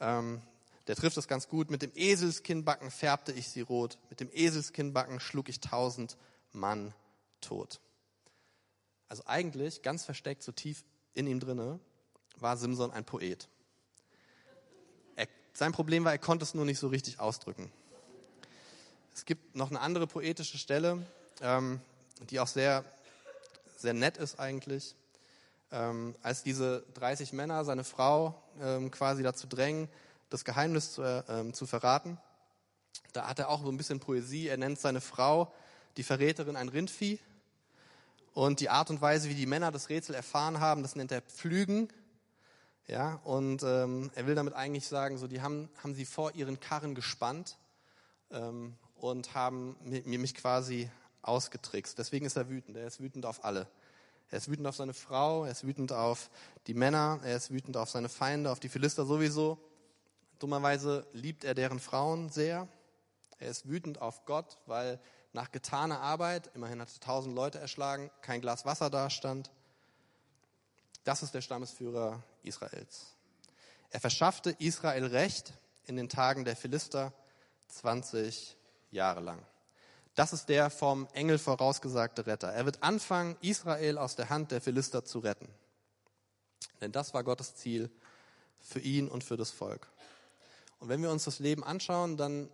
Ähm, 0.00 0.40
der 0.86 0.96
trifft 0.96 1.18
es 1.18 1.28
ganz 1.28 1.48
gut. 1.48 1.70
Mit 1.70 1.82
dem 1.82 1.92
Eselskinnbacken 1.94 2.90
färbte 2.90 3.32
ich 3.32 3.48
sie 3.48 3.60
rot. 3.60 3.98
Mit 4.08 4.20
dem 4.20 4.30
Eselskinnbacken 4.32 5.20
schlug 5.20 5.48
ich 5.48 5.60
tausend 5.60 6.16
Mann 6.52 6.94
tot. 7.40 7.80
Also 9.08 9.22
eigentlich, 9.26 9.82
ganz 9.82 10.04
versteckt, 10.04 10.42
so 10.42 10.52
tief 10.52 10.84
in 11.14 11.26
ihm 11.26 11.40
drinne, 11.40 11.78
war 12.36 12.56
Simson 12.56 12.90
ein 12.90 13.04
Poet. 13.04 13.48
Er, 15.16 15.26
sein 15.52 15.72
Problem 15.72 16.04
war, 16.04 16.12
er 16.12 16.18
konnte 16.18 16.44
es 16.44 16.54
nur 16.54 16.64
nicht 16.64 16.78
so 16.78 16.88
richtig 16.88 17.20
ausdrücken. 17.20 17.70
Es 19.18 19.24
gibt 19.24 19.56
noch 19.56 19.70
eine 19.70 19.80
andere 19.80 20.06
poetische 20.06 20.58
Stelle, 20.58 21.04
ähm, 21.40 21.80
die 22.30 22.38
auch 22.38 22.46
sehr, 22.46 22.84
sehr 23.76 23.92
nett 23.92 24.16
ist 24.16 24.38
eigentlich. 24.38 24.94
Ähm, 25.72 26.14
als 26.22 26.44
diese 26.44 26.84
30 26.94 27.32
Männer 27.32 27.64
seine 27.64 27.82
Frau 27.82 28.40
ähm, 28.60 28.92
quasi 28.92 29.24
dazu 29.24 29.48
drängen, 29.48 29.88
das 30.30 30.44
Geheimnis 30.44 30.92
zu, 30.92 31.02
äh, 31.02 31.50
zu 31.52 31.66
verraten, 31.66 32.16
da 33.12 33.26
hat 33.26 33.40
er 33.40 33.48
auch 33.48 33.64
so 33.64 33.72
ein 33.72 33.76
bisschen 33.76 33.98
Poesie. 33.98 34.46
Er 34.46 34.56
nennt 34.56 34.78
seine 34.78 35.00
Frau, 35.00 35.52
die 35.96 36.04
Verräterin, 36.04 36.54
ein 36.54 36.68
Rindvieh. 36.68 37.18
Und 38.34 38.60
die 38.60 38.70
Art 38.70 38.88
und 38.88 39.00
Weise, 39.00 39.28
wie 39.28 39.34
die 39.34 39.46
Männer 39.46 39.72
das 39.72 39.88
Rätsel 39.88 40.14
erfahren 40.14 40.60
haben, 40.60 40.82
das 40.82 40.94
nennt 40.94 41.10
er 41.10 41.22
Pflügen. 41.22 41.88
Ja, 42.86 43.14
und 43.24 43.64
ähm, 43.64 44.12
er 44.14 44.28
will 44.28 44.36
damit 44.36 44.54
eigentlich 44.54 44.86
sagen, 44.86 45.18
so 45.18 45.26
die 45.26 45.42
haben, 45.42 45.68
haben 45.82 45.96
sie 45.96 46.04
vor 46.04 46.36
ihren 46.36 46.60
Karren 46.60 46.94
gespannt 46.94 47.58
ähm, 48.30 48.76
und 49.00 49.34
haben 49.34 49.76
mir 49.82 50.18
mich 50.18 50.34
quasi 50.34 50.90
ausgetrickst. 51.22 51.98
Deswegen 51.98 52.26
ist 52.26 52.36
er 52.36 52.48
wütend. 52.48 52.76
Er 52.76 52.86
ist 52.86 53.00
wütend 53.00 53.26
auf 53.26 53.44
alle. 53.44 53.68
Er 54.30 54.38
ist 54.38 54.50
wütend 54.50 54.66
auf 54.66 54.76
seine 54.76 54.92
Frau, 54.92 55.44
er 55.44 55.52
ist 55.52 55.66
wütend 55.66 55.90
auf 55.90 56.28
die 56.66 56.74
Männer, 56.74 57.20
er 57.24 57.36
ist 57.36 57.50
wütend 57.50 57.76
auf 57.78 57.88
seine 57.88 58.10
Feinde, 58.10 58.50
auf 58.50 58.60
die 58.60 58.68
Philister 58.68 59.06
sowieso. 59.06 59.58
Dummerweise 60.38 61.06
liebt 61.12 61.44
er 61.44 61.54
deren 61.54 61.80
Frauen 61.80 62.28
sehr. 62.28 62.68
Er 63.38 63.48
ist 63.48 63.68
wütend 63.68 64.02
auf 64.02 64.26
Gott, 64.26 64.58
weil 64.66 65.00
nach 65.32 65.50
getaner 65.50 66.00
Arbeit, 66.00 66.50
immerhin 66.54 66.80
hat 66.80 66.88
er 66.92 67.00
tausend 67.00 67.34
Leute 67.34 67.58
erschlagen, 67.58 68.10
kein 68.20 68.40
Glas 68.40 68.66
Wasser 68.66 68.90
dastand. 68.90 69.50
Das 71.04 71.22
ist 71.22 71.34
der 71.34 71.40
Stammesführer 71.40 72.22
Israels. 72.42 73.14
Er 73.90 74.00
verschaffte 74.00 74.50
Israel 74.58 75.06
Recht 75.06 75.54
in 75.86 75.96
den 75.96 76.10
Tagen 76.10 76.44
der 76.44 76.56
Philister 76.56 77.14
20 77.68 78.57
Jahre 78.90 79.20
lang. 79.20 79.42
Das 80.14 80.32
ist 80.32 80.48
der 80.48 80.70
vom 80.70 81.06
Engel 81.12 81.38
vorausgesagte 81.38 82.26
Retter. 82.26 82.48
Er 82.48 82.64
wird 82.64 82.82
anfangen, 82.82 83.36
Israel 83.40 83.98
aus 83.98 84.16
der 84.16 84.30
Hand 84.30 84.50
der 84.50 84.60
Philister 84.60 85.04
zu 85.04 85.20
retten. 85.20 85.48
Denn 86.80 86.92
das 86.92 87.14
war 87.14 87.22
Gottes 87.22 87.54
Ziel 87.54 87.90
für 88.60 88.80
ihn 88.80 89.08
und 89.08 89.22
für 89.24 89.36
das 89.36 89.50
Volk. 89.50 89.88
Und 90.80 90.88
wenn 90.88 91.02
wir 91.02 91.10
uns 91.10 91.24
das 91.24 91.38
Leben 91.38 91.64
anschauen, 91.64 92.16
dann 92.16 92.48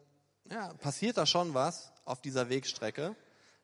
ja, 0.50 0.74
passiert 0.74 1.16
da 1.16 1.26
schon 1.26 1.54
was 1.54 1.92
auf 2.04 2.20
dieser 2.20 2.48
Wegstrecke. 2.48 3.16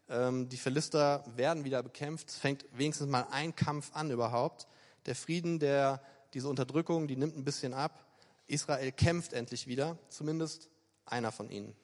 Ähm, 0.08 0.48
die 0.48 0.56
Philister 0.56 1.24
werden 1.36 1.64
wieder 1.64 1.82
bekämpft. 1.82 2.30
Es 2.30 2.38
fängt 2.38 2.64
wenigstens 2.72 3.08
mal 3.08 3.26
ein 3.30 3.54
Kampf 3.54 3.90
an 3.94 4.10
überhaupt. 4.10 4.66
Der 5.06 5.14
Frieden, 5.14 5.58
der, 5.58 6.02
diese 6.34 6.48
Unterdrückung, 6.48 7.06
die 7.06 7.16
nimmt 7.16 7.36
ein 7.36 7.44
bisschen 7.44 7.74
ab. 7.74 8.06
Israel 8.46 8.92
kämpft 8.92 9.32
endlich 9.32 9.66
wieder, 9.66 9.98
zumindest 10.08 10.68
einer 11.06 11.32
von 11.32 11.50
ihnen. 11.50 11.76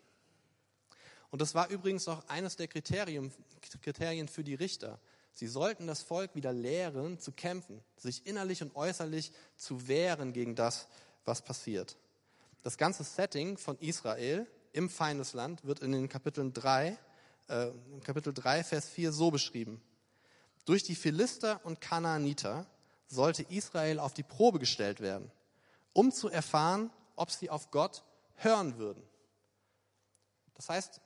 Und 1.31 1.43
das 1.43 1.55
war 1.55 1.69
übrigens 1.69 2.09
auch 2.09 2.27
eines 2.29 2.57
der 2.57 2.69
Kriterien, 2.69 3.33
Kriterien 3.83 4.29
für 4.29 4.45
die 4.45 4.55
Richter. 4.55 4.99
Sie 5.33 5.49
sollten 5.49 5.87
das 5.87 6.03
Volk 6.03 6.35
wieder 6.35 6.53
lehren, 6.53 7.19
zu 7.19 7.33
kämpfen, 7.33 7.83
sich 7.97 8.27
innerlich 8.27 8.63
und 8.63 8.75
äußerlich 8.75 9.33
zu 9.57 9.87
wehren 9.87 10.33
gegen 10.33 10.55
das, 10.55 10.89
was 11.25 11.43
passiert. 11.43 11.97
Das 12.63 12.79
ganze 12.79 13.05
Setting 13.05 13.59
von 13.59 13.79
Israel 13.79 14.47
im 14.73 14.89
Feindesland 14.89 15.65
wird 15.65 15.81
in 15.81 15.93
den 15.93 16.09
Kapiteln 16.09 16.53
3, 16.53 16.99
äh, 17.49 17.71
Kapitel 18.03 18.33
3, 18.33 18.65
Vers 18.65 18.89
4 18.89 19.13
so 19.13 19.31
beschrieben. 19.31 19.83
Durch 20.65 20.83
die 20.83 20.95
Philister 20.95 21.61
und 21.65 21.81
Kanaaniter 21.81 22.67
sollte 23.09 23.43
Israel 23.45 23.99
auf 23.99 24.15
die 24.15 24.23
Probe 24.23 24.59
gestellt 24.59 25.01
werden, 25.01 25.31
um 25.93 26.13
zu 26.13 26.29
erfahren, 26.29 26.91
ob 27.15 27.31
sie 27.31 27.51
auf 27.51 27.71
Gott 27.71 28.03
hören 28.37 28.79
würden. 28.79 29.03
Das 30.55 30.69
heißt, 30.69 31.01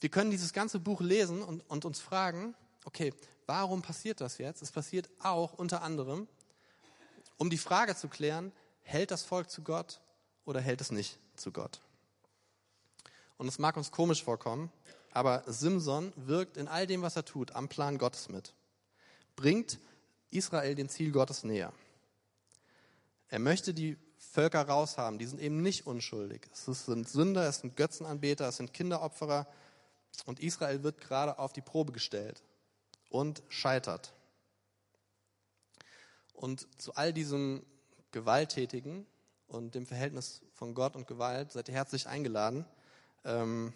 wir 0.00 0.08
können 0.08 0.30
dieses 0.30 0.52
ganze 0.52 0.78
Buch 0.78 1.00
lesen 1.00 1.42
und, 1.42 1.68
und 1.68 1.84
uns 1.84 2.00
fragen, 2.00 2.54
okay, 2.84 3.12
warum 3.46 3.82
passiert 3.82 4.20
das 4.20 4.38
jetzt? 4.38 4.62
Es 4.62 4.72
passiert 4.72 5.08
auch 5.22 5.54
unter 5.54 5.82
anderem, 5.82 6.28
um 7.36 7.50
die 7.50 7.58
Frage 7.58 7.96
zu 7.96 8.08
klären, 8.08 8.52
hält 8.82 9.10
das 9.10 9.22
Volk 9.22 9.50
zu 9.50 9.62
Gott 9.62 10.00
oder 10.44 10.60
hält 10.60 10.80
es 10.80 10.90
nicht 10.90 11.18
zu 11.36 11.52
Gott? 11.52 11.80
Und 13.36 13.48
es 13.48 13.58
mag 13.58 13.76
uns 13.76 13.90
komisch 13.90 14.22
vorkommen, 14.22 14.70
aber 15.12 15.42
Simson 15.46 16.12
wirkt 16.16 16.56
in 16.56 16.68
all 16.68 16.86
dem, 16.86 17.02
was 17.02 17.16
er 17.16 17.24
tut, 17.24 17.52
am 17.52 17.68
Plan 17.68 17.98
Gottes 17.98 18.28
mit. 18.28 18.54
Bringt 19.36 19.78
Israel 20.30 20.74
dem 20.74 20.88
Ziel 20.88 21.10
Gottes 21.10 21.44
näher. 21.44 21.72
Er 23.28 23.38
möchte 23.38 23.74
die 23.74 23.96
Völker 24.16 24.62
raushaben, 24.62 25.18
die 25.18 25.26
sind 25.26 25.40
eben 25.40 25.62
nicht 25.62 25.86
unschuldig. 25.86 26.48
Es 26.52 26.64
sind 26.64 27.08
Sünder, 27.08 27.48
es 27.48 27.60
sind 27.60 27.76
Götzenanbeter, 27.76 28.48
es 28.48 28.56
sind 28.56 28.72
Kinderopferer. 28.72 29.46
Und 30.26 30.40
Israel 30.40 30.82
wird 30.82 31.00
gerade 31.00 31.38
auf 31.38 31.52
die 31.52 31.60
Probe 31.60 31.92
gestellt 31.92 32.42
und 33.10 33.42
scheitert. 33.48 34.12
Und 36.32 36.66
zu 36.80 36.94
all 36.94 37.12
diesem 37.12 37.64
Gewalttätigen 38.10 39.06
und 39.48 39.74
dem 39.74 39.86
Verhältnis 39.86 40.42
von 40.52 40.74
Gott 40.74 40.96
und 40.96 41.06
Gewalt 41.06 41.52
seid 41.52 41.68
ihr 41.68 41.74
herzlich 41.74 42.06
eingeladen 42.06 42.64
ähm, 43.24 43.72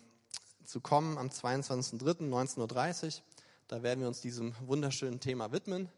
zu 0.64 0.80
kommen 0.80 1.18
am 1.18 1.28
22.03.19.30 1.28 3.07
Uhr. 3.07 3.23
Da 3.68 3.83
werden 3.83 4.00
wir 4.00 4.09
uns 4.09 4.21
diesem 4.21 4.54
wunderschönen 4.61 5.21
Thema 5.21 5.52
widmen. 5.52 5.88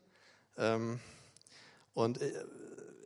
Ähm, 0.56 1.00
und 1.94 2.20
äh, 2.20 2.44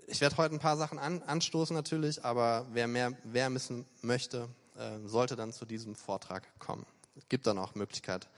ich 0.07 0.21
werde 0.21 0.37
heute 0.37 0.55
ein 0.55 0.61
paar 0.61 0.77
Sachen 0.77 0.99
an, 0.99 1.23
anstoßen 1.23 1.75
natürlich, 1.75 2.25
aber 2.25 2.67
wer 2.73 2.87
mehr 2.87 3.17
wer 3.25 3.53
wissen 3.55 3.87
möchte, 4.03 4.49
äh, 4.77 4.99
sollte 5.07 5.37
dann 5.37 5.53
zu 5.53 5.65
diesem 5.65 5.95
Vortrag 5.95 6.47
kommen. 6.59 6.87
Gibt 7.35 7.49
dann 7.49 7.59
auch 7.59 7.75
Möglichkeit 7.75 8.29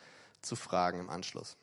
zu 0.41 0.57
fragen 0.57 1.01
im 1.01 1.11
Anschluss. 1.11 1.59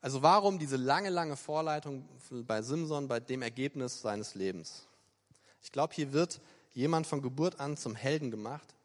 Also 0.00 0.22
warum 0.22 0.60
diese 0.60 0.76
lange, 0.76 1.10
lange 1.10 1.36
Vorleitung 1.36 2.08
bei 2.30 2.62
Simson, 2.62 3.08
bei 3.08 3.18
dem 3.18 3.42
Ergebnis 3.42 4.02
seines 4.02 4.36
Lebens? 4.36 4.86
Ich 5.62 5.72
glaube, 5.72 5.94
hier 5.94 6.12
wird 6.12 6.40
jemand 6.74 7.08
von 7.08 7.22
Geburt 7.22 7.58
an 7.58 7.76
zum 7.76 7.96
Helden 7.96 8.30
gemacht, 8.30 8.76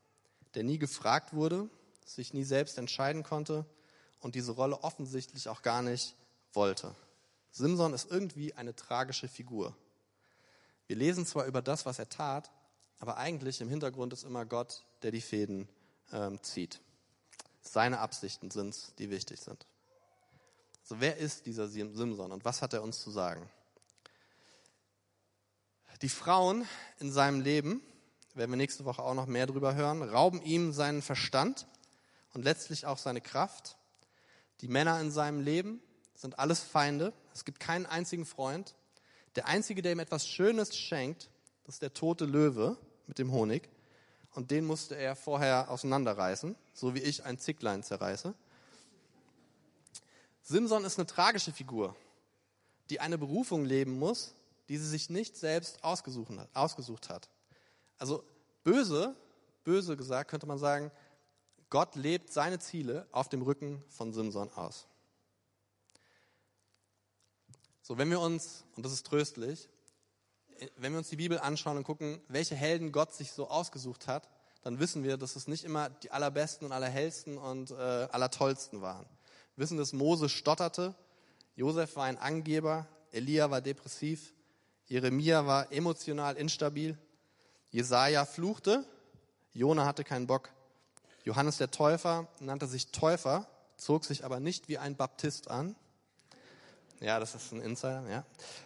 der 0.55 0.63
nie 0.63 0.79
gefragt 0.79 1.31
wurde, 1.31 1.69
sich 2.07 2.33
nie 2.33 2.43
selbst 2.43 2.79
entscheiden 2.79 3.21
konnte 3.21 3.63
und 4.19 4.33
diese 4.33 4.53
Rolle 4.53 4.81
offensichtlich 4.81 5.47
auch 5.47 5.61
gar 5.61 5.83
nicht 5.83 6.15
wollte. 6.53 6.95
Simson 7.51 7.93
ist 7.93 8.09
irgendwie 8.09 8.55
eine 8.55 8.75
tragische 8.75 9.27
Figur. 9.27 9.75
Wir 10.87 10.95
lesen 10.95 11.23
zwar 11.27 11.45
über 11.45 11.61
das, 11.61 11.85
was 11.85 11.99
er 11.99 12.09
tat, 12.09 12.49
aber 12.97 13.17
eigentlich 13.17 13.61
im 13.61 13.69
Hintergrund 13.69 14.11
ist 14.11 14.23
immer 14.23 14.43
Gott, 14.43 14.83
der 15.03 15.11
die 15.11 15.21
Fäden 15.21 15.69
ähm, 16.11 16.41
zieht. 16.43 16.81
Seine 17.61 17.99
Absichten 17.99 18.51
sind 18.51 18.69
es, 18.69 18.93
die 18.95 19.09
wichtig 19.09 19.39
sind. 19.39 19.65
So, 20.83 20.99
wer 20.99 21.17
ist 21.17 21.45
dieser 21.45 21.67
Simson 21.67 22.31
und 22.31 22.43
was 22.43 22.61
hat 22.61 22.73
er 22.73 22.83
uns 22.83 23.01
zu 23.01 23.11
sagen? 23.11 23.49
Die 26.01 26.09
Frauen 26.09 26.67
in 26.99 27.11
seinem 27.11 27.41
Leben, 27.41 27.81
werden 28.33 28.51
wir 28.51 28.57
nächste 28.57 28.85
Woche 28.85 29.03
auch 29.03 29.13
noch 29.13 29.27
mehr 29.27 29.45
drüber 29.45 29.75
hören, 29.75 30.01
rauben 30.01 30.41
ihm 30.41 30.73
seinen 30.73 31.01
Verstand 31.01 31.67
und 32.33 32.43
letztlich 32.43 32.85
auch 32.85 32.97
seine 32.97 33.21
Kraft. 33.21 33.77
Die 34.61 34.67
Männer 34.67 34.99
in 34.99 35.11
seinem 35.11 35.41
Leben 35.41 35.81
sind 36.15 36.39
alles 36.39 36.61
Feinde. 36.61 37.13
Es 37.33 37.45
gibt 37.45 37.59
keinen 37.59 37.85
einzigen 37.85 38.25
Freund. 38.25 38.75
Der 39.35 39.47
einzige, 39.47 39.81
der 39.81 39.91
ihm 39.91 39.99
etwas 39.99 40.27
Schönes 40.27 40.75
schenkt, 40.75 41.29
das 41.65 41.75
ist 41.75 41.81
der 41.81 41.93
tote 41.93 42.25
Löwe 42.25 42.77
mit 43.07 43.19
dem 43.19 43.31
Honig. 43.31 43.69
Und 44.33 44.51
den 44.51 44.65
musste 44.65 44.95
er 44.95 45.15
vorher 45.15 45.69
auseinanderreißen, 45.69 46.55
so 46.73 46.95
wie 46.95 46.99
ich 46.99 47.25
ein 47.25 47.37
Zicklein 47.37 47.83
zerreiße. 47.83 48.33
Simson 50.41 50.85
ist 50.85 50.97
eine 50.97 51.05
tragische 51.05 51.51
Figur, 51.51 51.95
die 52.89 52.99
eine 52.99 53.17
Berufung 53.17 53.65
leben 53.65 53.99
muss, 53.99 54.33
die 54.69 54.77
sie 54.77 54.87
sich 54.87 55.09
nicht 55.09 55.35
selbst 55.37 55.83
ausgesucht 55.83 57.09
hat. 57.09 57.29
Also 57.97 58.23
böse, 58.63 59.15
böse 59.63 59.97
gesagt, 59.97 60.31
könnte 60.31 60.47
man 60.47 60.57
sagen, 60.57 60.91
Gott 61.69 61.95
lebt 61.95 62.31
seine 62.31 62.59
Ziele 62.59 63.07
auf 63.11 63.29
dem 63.29 63.41
Rücken 63.41 63.83
von 63.89 64.13
Simson 64.13 64.51
aus. 64.53 64.87
So, 67.81 67.97
wenn 67.97 68.09
wir 68.09 68.19
uns, 68.19 68.63
und 68.75 68.85
das 68.85 68.93
ist 68.93 69.05
tröstlich, 69.05 69.67
wenn 70.77 70.91
wir 70.93 70.99
uns 70.99 71.09
die 71.09 71.15
Bibel 71.15 71.39
anschauen 71.39 71.77
und 71.77 71.83
gucken, 71.83 72.21
welche 72.27 72.55
Helden 72.55 72.91
Gott 72.91 73.13
sich 73.13 73.31
so 73.31 73.49
ausgesucht 73.49 74.07
hat, 74.07 74.29
dann 74.63 74.79
wissen 74.79 75.03
wir, 75.03 75.17
dass 75.17 75.35
es 75.35 75.47
nicht 75.47 75.63
immer 75.63 75.89
die 75.89 76.11
allerbesten 76.11 76.67
und 76.67 76.71
allerhellsten 76.71 77.37
und 77.37 77.71
äh, 77.71 77.73
allertollsten 77.73 78.81
waren. 78.81 79.05
Wir 79.55 79.63
wissen, 79.63 79.77
dass 79.77 79.93
Mose 79.93 80.29
stotterte, 80.29 80.95
Josef 81.55 81.95
war 81.95 82.05
ein 82.05 82.17
Angeber, 82.17 82.87
Elia 83.11 83.51
war 83.51 83.61
depressiv, 83.61 84.33
Jeremia 84.91 85.45
war 85.45 85.71
emotional 85.71 86.35
instabil. 86.35 86.97
Jesaja 87.69 88.25
fluchte. 88.25 88.83
Jona 89.53 89.85
hatte 89.85 90.03
keinen 90.03 90.27
Bock. 90.27 90.49
Johannes 91.23 91.57
der 91.57 91.71
Täufer 91.71 92.27
nannte 92.41 92.67
sich 92.67 92.91
Täufer, 92.91 93.47
zog 93.77 94.03
sich 94.03 94.25
aber 94.25 94.41
nicht 94.41 94.67
wie 94.67 94.77
ein 94.77 94.97
Baptist 94.97 95.49
an. 95.49 95.75
Ja, 97.01 97.19
das 97.19 97.33
ist 97.33 97.51
ein 97.51 97.61
Insider, 97.61 98.07
ja. 98.09 98.23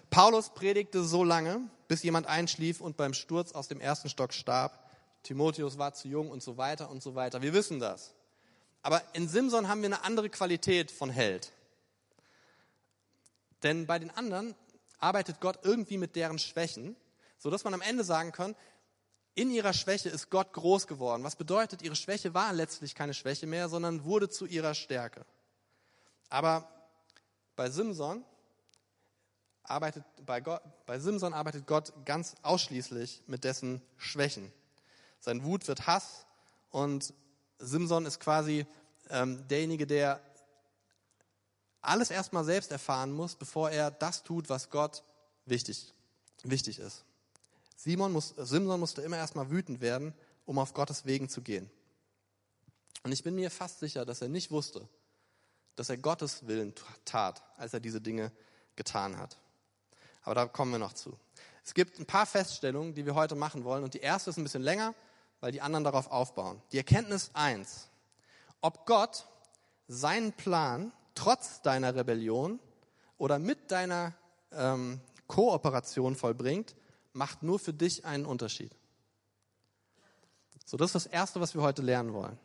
Paulus 0.10 0.50
predigte 0.50 1.04
so 1.04 1.24
lange, 1.24 1.62
bis 1.88 2.04
jemand 2.04 2.27
einschlief 2.27 2.82
und 2.82 2.98
beim 2.98 3.13
Sturz 3.13 3.54
aus 3.54 3.70
dem 3.70 3.80
ersten 3.80 4.10
Stock 4.10 4.34
starb. 4.34 4.77
Timotheus 5.24 5.77
war 5.77 5.94
zu 5.94 6.10
jung 6.10 6.30
und 6.30 6.44
so 6.44 6.58
weiter 6.58 6.89
und 6.89 7.01
so 7.01 7.15
weiter. 7.15 7.42
Wir 7.42 7.54
wissen 7.54 7.80
das. 7.80 8.13
Aber 8.82 9.01
in 9.13 9.30
Simson 9.30 9.70
haben 9.70 9.82
wir 9.82 9.88
eine 9.88 10.04
andere 10.04 10.30
Qualität 10.30 10.92
von 10.92 11.10
Held. 11.10 11.51
Denn 13.63 13.88
bei 13.88 14.00
den 14.00 14.12
anderen 14.12 14.54
arbeitet 15.00 15.39
Gott 15.39 15.60
irgendwie 15.63 15.98
mit 15.98 16.15
deren 16.15 16.38
Schwächen, 16.38 16.96
so 17.38 17.50
dass 17.50 17.63
man 17.63 17.74
am 17.74 17.82
Ende 17.82 18.04
sagen 18.04 18.34
kann, 18.34 18.54
in 19.34 19.50
ihrer 19.50 19.74
Schwäche 19.74 20.10
ist 20.10 20.30
Gott 20.30 20.51
groß 20.54 20.88
geworden. 20.88 21.24
Was 21.24 21.36
bedeutet, 21.38 21.82
ihre 21.82 21.96
Schwäche 21.96 22.34
war 22.34 22.51
letztlich 22.54 22.96
keine 22.96 23.13
Schwäche 23.13 23.48
mehr, 23.48 23.70
sondern 23.70 24.04
wurde 24.04 24.30
zu 24.30 24.46
ihrer 24.46 24.74
Stärke. 24.74 25.25
Aber 26.30 26.70
bei 27.55 27.69
Simson 27.69 28.24
arbeitet, 29.63 30.03
bei, 30.25 30.41
Gott, 30.41 30.62
bei 30.85 31.00
Simson 31.00 31.33
arbeitet 31.33 31.67
Gott 31.67 31.93
ganz 32.05 32.35
ausschließlich 32.41 33.24
mit 33.27 33.43
dessen 33.43 33.81
Schwächen. 33.97 34.51
Sein 35.19 35.43
Wut 35.43 35.67
wird 35.67 35.88
Hass 35.88 36.25
und 36.69 37.13
Simson 37.59 38.05
ist 38.05 38.19
quasi 38.19 38.65
ähm, 39.09 39.47
derjenige, 39.47 39.88
der 39.88 40.21
alles 41.81 42.12
erstmal 42.12 42.43
selbst 42.43 42.71
erfahren 42.71 43.12
muss, 43.12 43.35
bevor 43.35 43.69
er 43.69 43.91
das 43.91 44.24
tut, 44.24 44.50
was 44.50 44.69
Gott 44.69 45.03
wichtig, 45.45 45.93
wichtig 46.43 46.79
ist. 46.79 47.03
Simon 47.75 48.12
muss, 48.12 48.33
Simson 48.38 48.79
musste 48.79 49.01
immer 49.01 49.17
erstmal 49.17 49.50
wütend 49.51 49.81
werden, 49.81 50.13
um 50.45 50.57
auf 50.57 50.74
Gottes 50.74 51.05
Wegen 51.05 51.29
zu 51.29 51.41
gehen. 51.41 51.69
Und 53.03 53.12
ich 53.12 53.24
bin 53.24 53.35
mir 53.35 53.51
fast 53.51 53.79
sicher, 53.79 54.05
dass 54.05 54.21
er 54.21 54.29
nicht 54.29 54.50
wusste, 54.50 54.88
dass 55.75 55.89
er 55.89 55.98
Gottes 55.98 56.48
Willen 56.48 56.74
tat, 57.03 57.44
als 57.58 57.74
er 57.74 57.79
diese 57.79 58.01
Dinge 58.01 58.32
getan 58.75 59.17
hat. 59.17 59.38
Aber 60.24 60.36
da 60.36 60.46
kommen 60.46 60.72
wir 60.72 60.79
noch 60.79 60.94
zu. 60.94 61.17
Es 61.63 61.74
gibt 61.74 62.00
ein 62.00 62.05
paar 62.05 62.25
Feststellungen, 62.25 62.94
die 62.94 63.05
wir 63.05 63.15
heute 63.15 63.36
machen 63.36 63.63
wollen. 63.63 63.84
Und 63.84 63.94
die 63.94 64.00
erste 64.00 64.29
ist 64.29 64.38
ein 64.38 64.44
bisschen 64.44 64.62
länger, 64.62 64.94
weil 65.39 65.51
die 65.51 65.62
anderen 65.62 65.84
darauf 65.84 66.12
aufbauen. 66.12 66.62
Die 66.72 66.77
Erkenntnis 66.77 67.32
eins: 67.34 67.89
Ob 68.62 68.86
Gott 68.86 69.25
seinen 69.88 70.34
Plan 70.34 70.91
trotz 71.15 71.62
deiner 71.62 71.96
Rebellion 71.96 72.60
oder 73.17 73.39
mit 73.39 73.72
deiner 73.72 74.13
ähm, 74.51 75.00
Kooperation 75.27 76.15
vollbringt, 76.15 76.75
macht 77.13 77.44
nur 77.44 77.60
für 77.60 77.74
dich 77.74 78.05
einen 78.05 78.25
Unterschied. 78.25 78.75
So, 80.65 80.77
das 80.77 80.89
ist 80.89 80.96
das 80.96 81.05
Erste, 81.05 81.39
was 81.39 81.53
wir 81.53 81.62
heute 81.62 81.82
lernen 81.82 82.13
wollen. 82.13 82.38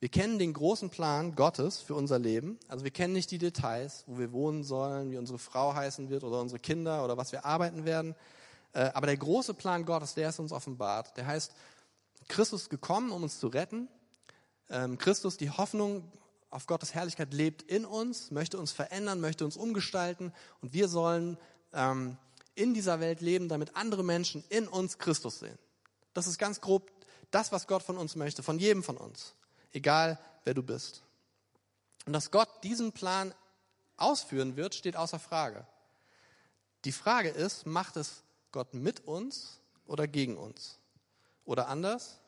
Wir 0.00 0.08
kennen 0.08 0.38
den 0.38 0.52
großen 0.52 0.90
Plan 0.90 1.34
Gottes 1.34 1.80
für 1.80 1.94
unser 1.94 2.18
Leben. 2.18 2.58
Also 2.68 2.84
wir 2.84 2.90
kennen 2.90 3.14
nicht 3.14 3.30
die 3.30 3.38
Details, 3.38 4.04
wo 4.06 4.18
wir 4.18 4.32
wohnen 4.32 4.62
sollen, 4.64 5.10
wie 5.10 5.16
unsere 5.16 5.38
Frau 5.38 5.74
heißen 5.74 6.10
wird 6.10 6.24
oder 6.24 6.40
unsere 6.40 6.58
Kinder 6.58 7.04
oder 7.04 7.16
was 7.16 7.32
wir 7.32 7.44
arbeiten 7.44 7.84
werden. 7.84 8.14
Äh, 8.72 8.90
aber 8.92 9.06
der 9.06 9.16
große 9.16 9.54
Plan 9.54 9.84
Gottes, 9.86 10.14
der 10.14 10.28
ist 10.28 10.38
uns 10.38 10.52
offenbart. 10.52 11.16
Der 11.16 11.26
heißt, 11.26 11.52
Christus 12.28 12.62
ist 12.62 12.70
gekommen, 12.70 13.12
um 13.12 13.22
uns 13.22 13.38
zu 13.38 13.46
retten. 13.48 13.88
Ähm, 14.68 14.98
Christus, 14.98 15.36
die 15.36 15.50
Hoffnung 15.50 16.10
auf 16.50 16.66
Gottes 16.66 16.94
Herrlichkeit 16.94 17.34
lebt 17.34 17.62
in 17.62 17.84
uns, 17.84 18.30
möchte 18.30 18.58
uns 18.58 18.72
verändern, 18.72 19.20
möchte 19.20 19.44
uns 19.44 19.56
umgestalten 19.56 20.32
und 20.60 20.72
wir 20.72 20.88
sollen 20.88 21.36
ähm, 21.72 22.16
in 22.54 22.74
dieser 22.74 23.00
Welt 23.00 23.20
leben, 23.20 23.48
damit 23.48 23.74
andere 23.74 24.04
Menschen 24.04 24.44
in 24.48 24.68
uns 24.68 24.98
Christus 24.98 25.40
sehen. 25.40 25.58
Das 26.12 26.28
ist 26.28 26.38
ganz 26.38 26.60
grob 26.60 26.92
das, 27.32 27.50
was 27.50 27.66
Gott 27.66 27.82
von 27.82 27.98
uns 27.98 28.14
möchte, 28.14 28.44
von 28.44 28.60
jedem 28.60 28.84
von 28.84 28.96
uns, 28.96 29.34
egal 29.74 30.18
wer 30.44 30.54
du 30.54 30.62
bist. 30.62 31.02
Und 32.06 32.12
dass 32.12 32.30
Gott 32.30 32.48
diesen 32.62 32.92
Plan 32.92 33.34
ausführen 33.96 34.56
wird, 34.56 34.74
steht 34.74 34.96
außer 34.96 35.18
Frage. 35.18 35.66
Die 36.84 36.92
Frage 36.92 37.30
ist, 37.30 37.66
macht 37.66 37.96
es 37.96 38.22
Gott 38.52 38.74
mit 38.74 39.00
uns 39.06 39.60
oder 39.86 40.06
gegen 40.06 40.36
uns? 40.36 40.78
Oder 41.44 41.68
anders, 41.68 42.18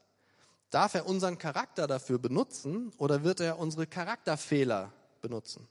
darf 0.70 0.94
er 0.94 1.06
unseren 1.06 1.38
Charakter 1.38 1.86
dafür 1.86 2.18
benutzen 2.18 2.92
oder 2.98 3.22
wird 3.22 3.40
er 3.40 3.58
unsere 3.58 3.86
Charakterfehler 3.86 4.92
benutzen? 5.20 5.68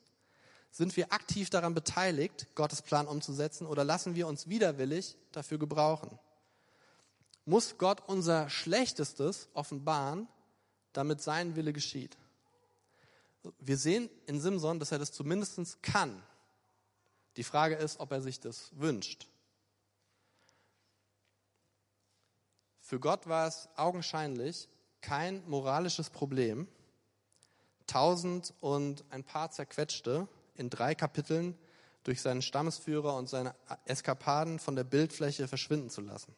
Sind 0.72 0.96
wir 0.98 1.14
aktiv 1.14 1.50
daran 1.50 1.74
beteiligt, 1.74 2.48
Gottes 2.54 2.82
Plan 2.82 3.08
umzusetzen 3.08 3.66
oder 3.66 3.84
lassen 3.84 4.16
wir 4.16 4.28
uns 4.28 4.50
widerwillig 4.50 5.16
dafür 5.32 5.58
gebrauchen? 5.58 6.20
Muss 7.46 7.78
Gott 7.78 8.04
unser 8.08 8.50
Schlechtestes 8.50 9.48
offenbaren, 9.54 10.28
damit 10.98 11.22
sein 11.22 11.56
Wille 11.56 11.74
geschieht? 11.74 12.18
Wir 13.60 13.78
sehen 13.78 14.10
in 14.26 14.40
Simson, 14.40 14.80
dass 14.80 14.92
er 14.92 15.00
das 15.00 15.12
zumindest 15.12 15.82
kann. 15.84 16.24
Die 17.38 17.44
Frage 17.44 17.76
ist, 17.76 18.00
ob 18.00 18.12
er 18.12 18.22
sich 18.22 18.40
das 18.40 18.72
wünscht. 18.76 19.28
Für 22.80 23.00
Gott 23.00 23.28
war 23.28 23.48
es 23.48 23.68
augenscheinlich 23.76 24.70
kein 25.02 25.48
moralisches 25.48 26.10
Problem, 26.10 26.68
tausend 27.88 28.54
und 28.62 29.04
ein 29.10 29.24
paar 29.24 29.52
zerquetschte 29.52 30.28
in 30.56 30.70
drei 30.70 30.96
Kapiteln 30.96 31.58
durch 32.04 32.22
seinen 32.22 32.42
Stammesführer 32.42 33.16
und 33.16 33.28
seine 33.28 33.56
Eskapaden 33.86 34.60
von 34.60 34.76
der 34.76 34.84
Bildfläche 34.84 35.48
verschwinden 35.48 35.90
zu 35.90 36.02
lassen. 36.02 36.36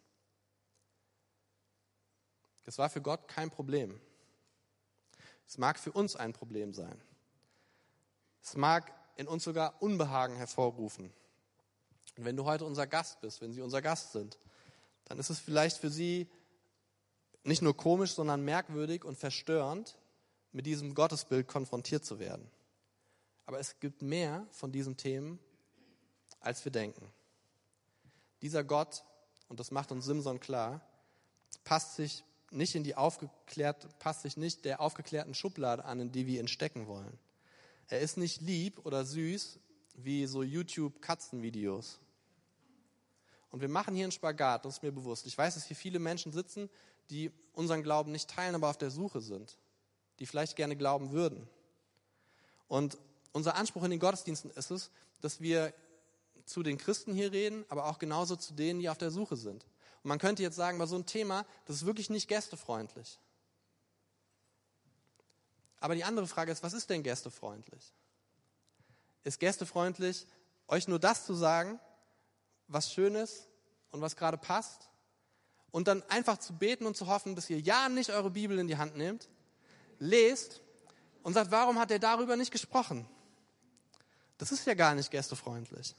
Das 2.63 2.78
war 2.78 2.89
für 2.89 3.02
Gott 3.02 3.28
kein 3.28 3.50
Problem. 3.50 4.00
Es 5.47 5.57
mag 5.57 5.79
für 5.79 5.91
uns 5.91 6.15
ein 6.15 6.33
Problem 6.33 6.73
sein. 6.73 7.01
Es 8.43 8.55
mag 8.55 8.93
in 9.15 9.27
uns 9.27 9.43
sogar 9.43 9.81
Unbehagen 9.81 10.36
hervorrufen. 10.36 11.13
Und 12.17 12.25
wenn 12.25 12.36
du 12.36 12.45
heute 12.45 12.65
unser 12.65 12.88
Gast 12.88 13.21
bist, 13.21 13.41
wenn 13.41 13.53
Sie 13.53 13.62
unser 13.62 13.81
Gast 13.81 14.12
sind, 14.12 14.38
dann 15.05 15.19
ist 15.19 15.29
es 15.29 15.39
vielleicht 15.39 15.77
für 15.77 15.89
Sie 15.89 16.29
nicht 17.43 17.62
nur 17.62 17.77
komisch, 17.77 18.13
sondern 18.13 18.43
merkwürdig 18.43 19.05
und 19.05 19.17
verstörend, 19.17 19.97
mit 20.51 20.65
diesem 20.65 20.95
Gottesbild 20.95 21.47
konfrontiert 21.47 22.03
zu 22.03 22.19
werden. 22.19 22.49
Aber 23.45 23.60
es 23.60 23.79
gibt 23.79 24.01
mehr 24.01 24.45
von 24.51 24.71
diesen 24.71 24.97
Themen, 24.97 25.39
als 26.39 26.65
wir 26.65 26.71
denken. 26.71 27.12
Dieser 28.41 28.63
Gott, 28.63 29.03
und 29.47 29.60
das 29.60 29.71
macht 29.71 29.91
uns 29.91 30.05
Simson 30.05 30.39
klar, 30.39 30.81
passt 31.63 31.95
sich 31.95 32.23
nicht 32.51 32.75
in 32.75 32.83
die 32.83 32.95
aufgeklärt, 32.95 33.88
passt 33.99 34.21
sich 34.21 34.38
nicht 34.38 34.65
der 34.65 34.81
aufgeklärten 34.81 35.33
Schublade 35.33 35.86
an, 35.86 35.99
in 35.99 36.12
die 36.12 36.27
wir 36.27 36.39
ihn 36.39 36.47
stecken 36.47 36.88
wollen. 36.88 37.17
Er 37.88 37.99
ist 37.99 38.17
nicht 38.17 38.41
lieb 38.41 38.86
oder 38.86 39.05
süß 39.05 39.60
wie 39.95 40.25
so 40.25 40.43
YouTube-Katzenvideos. 40.43 41.99
Und 43.49 43.62
wir 43.62 43.69
machen 43.69 43.95
hier 43.95 44.05
einen 44.05 44.12
Spagat, 44.12 44.65
das 44.65 44.75
ist 44.75 44.83
mir 44.83 44.91
bewusst. 44.91 45.25
Ich 45.25 45.38
weiß, 45.38 45.55
dass 45.55 45.65
hier 45.65 45.75
viele 45.75 45.99
Menschen 45.99 46.31
sitzen, 46.31 46.69
die 47.10 47.31
unseren 47.53 47.83
Glauben 47.83 48.12
nicht 48.12 48.29
teilen, 48.29 48.55
aber 48.55 48.69
auf 48.69 48.77
der 48.77 48.91
Suche 48.91 49.21
sind, 49.21 49.57
die 50.19 50.25
vielleicht 50.25 50.55
gerne 50.55 50.75
glauben 50.75 51.12
würden. 51.12 51.47
Und 52.67 52.97
unser 53.31 53.55
Anspruch 53.55 53.83
in 53.83 53.91
den 53.91 53.99
Gottesdiensten 53.99 54.51
ist 54.51 54.71
es, 54.71 54.91
dass 55.21 55.39
wir 55.39 55.73
zu 56.45 56.63
den 56.63 56.77
Christen 56.77 57.13
hier 57.13 57.31
reden, 57.31 57.65
aber 57.69 57.86
auch 57.86 57.99
genauso 57.99 58.36
zu 58.36 58.53
denen, 58.53 58.79
die 58.79 58.89
auf 58.89 58.97
der 58.97 59.12
Suche 59.12 59.36
sind. 59.36 59.65
Man 60.08 60.20
könnte 60.20 60.41
jetzt 60.41 60.56
sagen, 60.56 60.78
bei 60.78 60.86
so 60.86 60.96
einem 60.96 61.06
Thema, 61.06 61.46
das 61.65 61.76
ist 61.76 61.86
wirklich 61.86 62.10
nicht 62.10 62.30
gästefreundlich. 62.30 63.20
Aber 65.82 65.96
die 65.96 66.06
andere 66.06 66.28
Frage 66.28 66.50
ist, 66.50 66.63
was 66.63 66.72
ist 66.72 66.89
denn 66.89 67.04
gästefreundlich? 67.04 67.93
Ist 69.26 69.38
gästefreundlich, 69.39 70.26
euch 70.70 70.88
nur 70.88 70.98
das 70.98 71.26
zu 71.26 71.34
sagen, 71.34 71.78
was 72.70 72.93
schön 72.93 73.15
ist 73.15 73.50
und 73.91 74.00
was 74.00 74.15
gerade 74.15 74.38
passt? 74.38 74.89
Und 75.72 75.89
dann 75.89 76.02
einfach 76.04 76.38
zu 76.38 76.58
beten 76.58 76.86
und 76.86 76.96
zu 76.96 77.08
hoffen, 77.08 77.36
dass 77.36 77.50
ihr 77.50 77.60
ja 77.60 77.89
nicht 77.89 78.10
eure 78.10 78.32
Bibel 78.32 78.58
in 78.60 78.67
die 78.70 78.78
Hand 78.78 78.96
nehmt, 78.96 79.28
lest 80.00 80.62
und 81.22 81.34
sagt, 81.34 81.52
warum 81.52 81.78
hat 81.78 81.91
er 81.91 82.00
darüber 82.00 82.38
nicht 82.38 82.52
gesprochen? 82.52 83.06
Das 84.38 84.54
ist 84.54 84.65
ja 84.65 84.74
gar 84.74 84.96
nicht 84.96 85.12
gästefreundlich. 85.12 85.96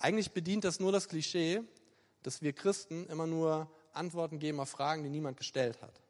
Eigentlich 0.00 0.32
bedient 0.32 0.64
das 0.64 0.80
nur 0.80 0.90
das 0.90 1.06
Klischee, 1.06 1.62
dass 2.22 2.42
wir 2.42 2.52
Christen 2.52 3.06
immer 3.06 3.26
nur 3.26 3.70
Antworten 3.92 4.38
geben 4.38 4.60
auf 4.60 4.70
Fragen, 4.70 5.02
die 5.02 5.10
niemand 5.10 5.36
gestellt 5.36 5.80
hat. 5.82 6.00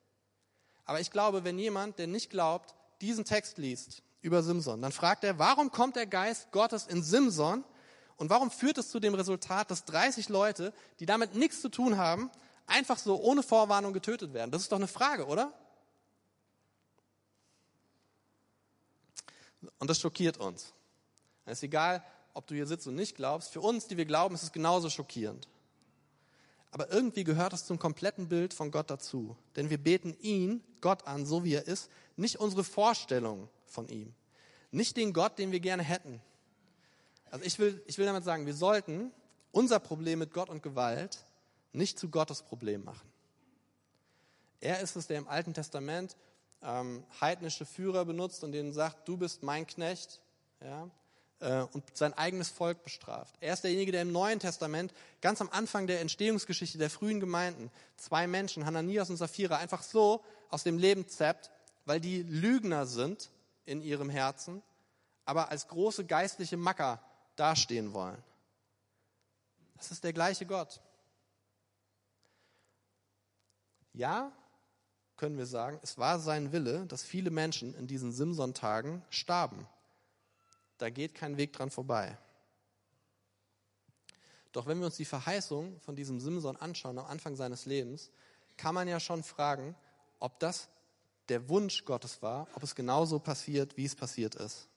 Aber 0.85 1.01
ich 1.01 1.11
glaube, 1.11 1.45
wenn 1.45 1.59
jemand, 1.59 1.99
der 1.99 2.07
nicht 2.07 2.31
glaubt, 2.31 2.75
diesen 3.01 3.25
Text 3.25 3.59
liest 3.59 4.03
über 4.23 4.43
Simson, 4.43 4.83
dann 4.83 4.93
fragt 4.93 5.25
er, 5.25 5.39
warum 5.39 5.71
kommt 5.71 5.97
der 5.97 6.07
Geist 6.07 6.51
Gottes 6.53 6.87
in 6.87 7.03
Simson 7.03 7.65
und 8.17 8.29
warum 8.29 8.51
führt 8.51 8.79
es 8.79 8.91
zu 8.91 9.01
dem 9.01 9.15
Resultat, 9.15 9.71
dass 9.71 9.85
30 9.85 10.29
Leute, 10.29 10.73
die 10.99 11.07
damit 11.07 11.35
nichts 11.35 11.61
zu 11.61 11.69
tun 11.69 11.97
haben, 11.97 12.31
einfach 12.67 12.99
so 12.99 13.21
ohne 13.21 13.43
Vorwarnung 13.43 13.93
getötet 13.93 14.35
werden? 14.35 14.51
Das 14.51 14.63
ist 14.63 14.73
doch 14.73 14.79
eine 14.79 14.89
Frage, 14.89 15.27
oder? 15.27 15.53
Und 19.79 19.89
das 19.89 20.01
schockiert 20.01 20.39
uns. 20.39 20.73
Es 21.45 21.59
ist 21.59 21.63
egal, 21.63 22.05
ob 22.35 22.47
du 22.47 22.55
hier 22.55 22.67
sitzt 22.67 22.87
und 22.87 22.95
nicht 22.95 23.17
glaubst. 23.17 23.51
Für 23.51 23.61
uns, 23.61 23.87
die 23.87 23.97
wir 23.97 24.05
glauben, 24.05 24.35
ist 24.35 24.43
es 24.43 24.53
genauso 24.53 24.91
schockierend. 24.91 25.49
Aber 26.71 26.91
irgendwie 26.93 27.25
gehört 27.25 27.53
es 27.53 27.67
zum 27.67 27.79
kompletten 27.79 28.29
Bild 28.29 28.55
von 28.55 28.71
Gott 28.71 28.91
dazu. 28.91 29.37
Denn 29.57 29.71
wir 29.71 29.79
beten 29.79 30.17
ihn, 30.21 30.63
Gott 30.81 31.07
an, 31.07 31.27
so 31.27 31.45
wie 31.45 31.55
er 31.55 31.67
ist, 31.67 31.91
nicht 32.17 32.37
unsere 32.37 32.65
Vorstellung 32.65 33.49
von 33.67 33.89
ihm. 33.89 34.15
Nicht 34.71 34.97
den 34.97 35.13
Gott, 35.13 35.39
den 35.39 35.51
wir 35.51 35.61
gerne 35.61 35.83
hätten. 35.83 36.21
Also 37.31 37.45
ich 37.45 37.59
will, 37.59 37.83
ich 37.87 37.99
will 37.99 38.07
damit 38.07 38.25
sagen, 38.25 38.47
wir 38.47 38.55
sollten 38.55 39.11
unser 39.53 39.81
Problem 39.81 40.21
mit 40.21 40.33
Gott 40.33 40.49
und 40.49 40.63
Gewalt 40.63 41.25
nicht 41.73 41.99
zu 41.99 42.09
Gottes 42.09 42.43
Problem 42.43 42.85
machen. 42.85 43.09
Er 44.61 44.81
ist 44.81 44.97
es, 44.97 45.07
der 45.07 45.19
im 45.19 45.29
Alten 45.29 45.55
Testament 45.55 46.17
ähm, 46.63 47.05
heidnische 47.21 47.65
Führer 47.65 48.05
benutzt 48.05 48.45
und 48.45 48.53
denen 48.53 48.73
sagt, 48.73 49.09
du 49.09 49.17
bist 49.17 49.43
mein 49.43 49.67
Knecht. 49.67 50.21
Ja? 50.61 50.91
Äh, 51.41 51.63
und 51.73 51.85
sein 51.97 52.13
eigenes 52.13 52.51
Volk 52.51 52.83
bestraft. 52.83 53.35
Er 53.41 53.55
ist 53.55 53.65
derjenige, 53.65 53.93
der 53.93 54.03
im 54.03 54.13
Neuen 54.13 54.41
Testament 54.41 54.93
ganz 55.23 55.41
am 55.41 55.49
Anfang 55.49 55.87
der 55.87 56.03
Entstehungsgeschichte 56.03 56.77
der 56.77 56.91
frühen 56.91 57.19
Gemeinden 57.19 57.71
zwei 57.97 58.27
Menschen, 58.27 58.67
Hananias 58.67 59.09
und 59.09 59.17
Sapphira, 59.17 59.57
einfach 59.57 59.83
so 59.83 60.23
aus 60.51 60.65
dem 60.65 60.77
Leben 60.77 61.09
zappt, 61.09 61.51
weil 61.87 61.99
die 61.99 62.23
Lügner 62.23 62.85
sind 62.85 63.31
in 63.65 63.81
ihrem 63.81 64.11
Herzen, 64.11 64.63
aber 65.25 65.51
als 65.51 65.67
große 65.69 66.05
geistliche 66.05 66.59
Macker 66.59 67.03
dastehen 67.37 67.95
wollen. 67.95 68.23
Das 69.79 69.91
ist 69.91 70.05
der 70.05 70.13
gleiche 70.13 70.45
Gott. 70.45 70.79
Ja, 73.95 74.31
können 75.17 75.39
wir 75.39 75.47
sagen, 75.47 75.81
es 75.83 75.97
war 75.97 76.19
sein 76.19 76.53
Wille, 76.53 76.85
dass 76.87 77.03
viele 77.03 77.31
Menschen 77.31 77.75
in 77.75 77.87
diesen 77.87 78.13
Simson-Tagen 78.13 79.03
starben. 79.09 79.67
Da 80.81 80.89
geht 80.89 81.15
kein 81.15 81.37
Weg 81.37 81.53
dran 81.53 81.71
vorbei. 81.71 82.17
Doch 84.51 84.67
wenn 84.67 84.79
wir 84.79 84.87
uns 84.87 84.97
die 84.97 85.05
Verheißung 85.05 85.79
von 85.81 85.95
diesem 85.95 86.19
Simson 86.21 86.57
anschauen 86.57 86.99
am 86.99 87.05
Anfang 87.05 87.37
seines 87.37 87.67
Lebens, 87.67 88.11
kann 88.57 88.75
man 88.75 88.89
ja 88.89 88.99
schon 88.99 89.23
fragen, 89.23 89.77
ob 90.21 90.41
das 90.41 90.69
der 91.29 91.51
Wunsch 91.51 91.85
Gottes 91.85 92.23
war, 92.23 92.49
ob 92.55 92.63
es 92.63 92.75
genauso 92.75 93.19
passiert, 93.19 93.77
wie 93.77 93.85
es 93.85 93.95
passiert 93.95 94.35
ist. 94.37 94.69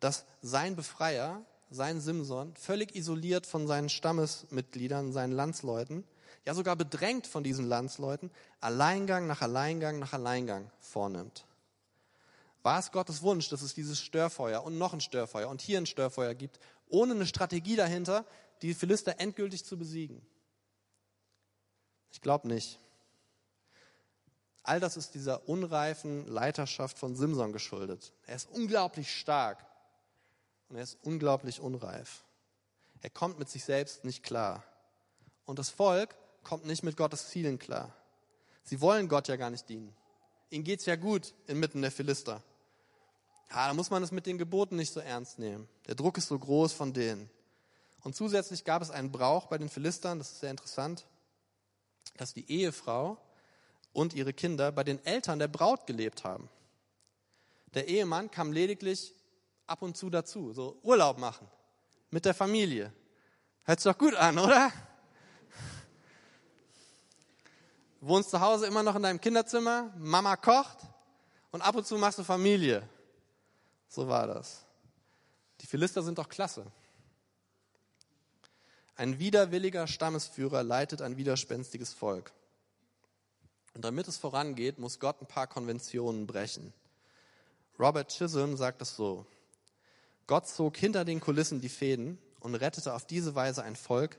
Dass 0.00 0.26
sein 0.42 0.74
Befreier, 0.74 1.44
sein 1.70 2.00
Simson, 2.00 2.56
völlig 2.56 2.96
isoliert 2.96 3.46
von 3.46 3.68
seinen 3.68 3.90
Stammesmitgliedern, 3.90 5.12
seinen 5.12 5.32
Landsleuten, 5.32 6.02
ja 6.44 6.52
sogar 6.54 6.74
bedrängt 6.74 7.28
von 7.28 7.44
diesen 7.44 7.68
Landsleuten, 7.68 8.32
Alleingang 8.60 9.28
nach 9.28 9.40
Alleingang 9.40 10.00
nach 10.00 10.14
Alleingang 10.14 10.68
vornimmt. 10.80 11.46
War 12.62 12.78
es 12.78 12.92
Gottes 12.92 13.22
Wunsch, 13.22 13.48
dass 13.48 13.62
es 13.62 13.74
dieses 13.74 14.00
Störfeuer 14.00 14.62
und 14.62 14.78
noch 14.78 14.92
ein 14.92 15.00
Störfeuer 15.00 15.48
und 15.48 15.60
hier 15.60 15.78
ein 15.78 15.86
Störfeuer 15.86 16.34
gibt, 16.34 16.60
ohne 16.88 17.14
eine 17.14 17.26
Strategie 17.26 17.76
dahinter, 17.76 18.24
die 18.62 18.74
Philister 18.74 19.18
endgültig 19.18 19.64
zu 19.64 19.76
besiegen? 19.76 20.24
Ich 22.12 22.20
glaube 22.20 22.46
nicht. 22.46 22.78
All 24.62 24.78
das 24.78 24.96
ist 24.96 25.14
dieser 25.14 25.48
unreifen 25.48 26.26
Leiterschaft 26.28 26.98
von 26.98 27.16
Simson 27.16 27.52
geschuldet. 27.52 28.12
Er 28.26 28.36
ist 28.36 28.48
unglaublich 28.50 29.12
stark 29.12 29.66
und 30.68 30.76
er 30.76 30.84
ist 30.84 30.98
unglaublich 31.02 31.60
unreif. 31.60 32.22
Er 33.00 33.10
kommt 33.10 33.40
mit 33.40 33.48
sich 33.48 33.64
selbst 33.64 34.04
nicht 34.04 34.22
klar. 34.22 34.62
Und 35.44 35.58
das 35.58 35.70
Volk 35.70 36.14
kommt 36.44 36.64
nicht 36.64 36.84
mit 36.84 36.96
Gottes 36.96 37.28
Zielen 37.30 37.58
klar. 37.58 37.92
Sie 38.62 38.80
wollen 38.80 39.08
Gott 39.08 39.26
ja 39.26 39.34
gar 39.34 39.50
nicht 39.50 39.68
dienen. 39.68 39.92
Ihnen 40.50 40.62
geht's 40.62 40.86
ja 40.86 40.94
gut 40.94 41.34
inmitten 41.48 41.82
der 41.82 41.90
Philister. 41.90 42.40
Ja, 43.52 43.66
da 43.68 43.74
muss 43.74 43.90
man 43.90 44.02
es 44.02 44.12
mit 44.12 44.24
den 44.24 44.38
Geboten 44.38 44.76
nicht 44.76 44.94
so 44.94 45.00
ernst 45.00 45.38
nehmen. 45.38 45.68
Der 45.86 45.94
Druck 45.94 46.16
ist 46.16 46.28
so 46.28 46.38
groß 46.38 46.72
von 46.72 46.94
denen. 46.94 47.28
Und 48.02 48.16
zusätzlich 48.16 48.64
gab 48.64 48.80
es 48.80 48.90
einen 48.90 49.12
Brauch 49.12 49.46
bei 49.46 49.58
den 49.58 49.68
Philistern, 49.68 50.18
das 50.18 50.32
ist 50.32 50.40
sehr 50.40 50.50
interessant, 50.50 51.04
dass 52.16 52.32
die 52.32 52.50
Ehefrau 52.50 53.18
und 53.92 54.14
ihre 54.14 54.32
Kinder 54.32 54.72
bei 54.72 54.84
den 54.84 55.04
Eltern 55.04 55.38
der 55.38 55.48
Braut 55.48 55.86
gelebt 55.86 56.24
haben. 56.24 56.48
Der 57.74 57.88
Ehemann 57.88 58.30
kam 58.30 58.52
lediglich 58.52 59.12
ab 59.66 59.82
und 59.82 59.98
zu 59.98 60.08
dazu, 60.08 60.54
so 60.54 60.80
Urlaub 60.82 61.18
machen 61.18 61.46
mit 62.10 62.24
der 62.24 62.34
Familie. 62.34 62.90
Hört 63.64 63.80
sich 63.80 63.92
doch 63.92 63.98
gut 63.98 64.14
an, 64.14 64.38
oder? 64.38 64.72
Wohnst 68.00 68.30
zu 68.30 68.40
Hause 68.40 68.66
immer 68.66 68.82
noch 68.82 68.96
in 68.96 69.02
deinem 69.02 69.20
Kinderzimmer, 69.20 69.92
Mama 69.98 70.36
kocht 70.36 70.78
und 71.50 71.60
ab 71.60 71.76
und 71.76 71.86
zu 71.86 71.98
machst 71.98 72.18
du 72.18 72.24
Familie. 72.24 72.88
So 73.92 74.08
war 74.08 74.26
das. 74.26 74.64
Die 75.60 75.66
Philister 75.66 76.02
sind 76.02 76.16
doch 76.16 76.30
klasse. 76.30 76.64
Ein 78.96 79.18
widerwilliger 79.18 79.86
Stammesführer 79.86 80.62
leitet 80.62 81.02
ein 81.02 81.18
widerspenstiges 81.18 81.92
Volk. 81.92 82.32
Und 83.74 83.84
damit 83.84 84.08
es 84.08 84.16
vorangeht, 84.16 84.78
muss 84.78 84.98
Gott 84.98 85.20
ein 85.20 85.26
paar 85.26 85.46
Konventionen 85.46 86.26
brechen. 86.26 86.72
Robert 87.78 88.08
Chisholm 88.08 88.56
sagt 88.56 88.80
es 88.80 88.96
so. 88.96 89.26
Gott 90.26 90.48
zog 90.48 90.78
hinter 90.78 91.04
den 91.04 91.20
Kulissen 91.20 91.60
die 91.60 91.68
Fäden 91.68 92.16
und 92.40 92.54
rettete 92.54 92.94
auf 92.94 93.06
diese 93.06 93.34
Weise 93.34 93.62
ein 93.62 93.76
Volk, 93.76 94.16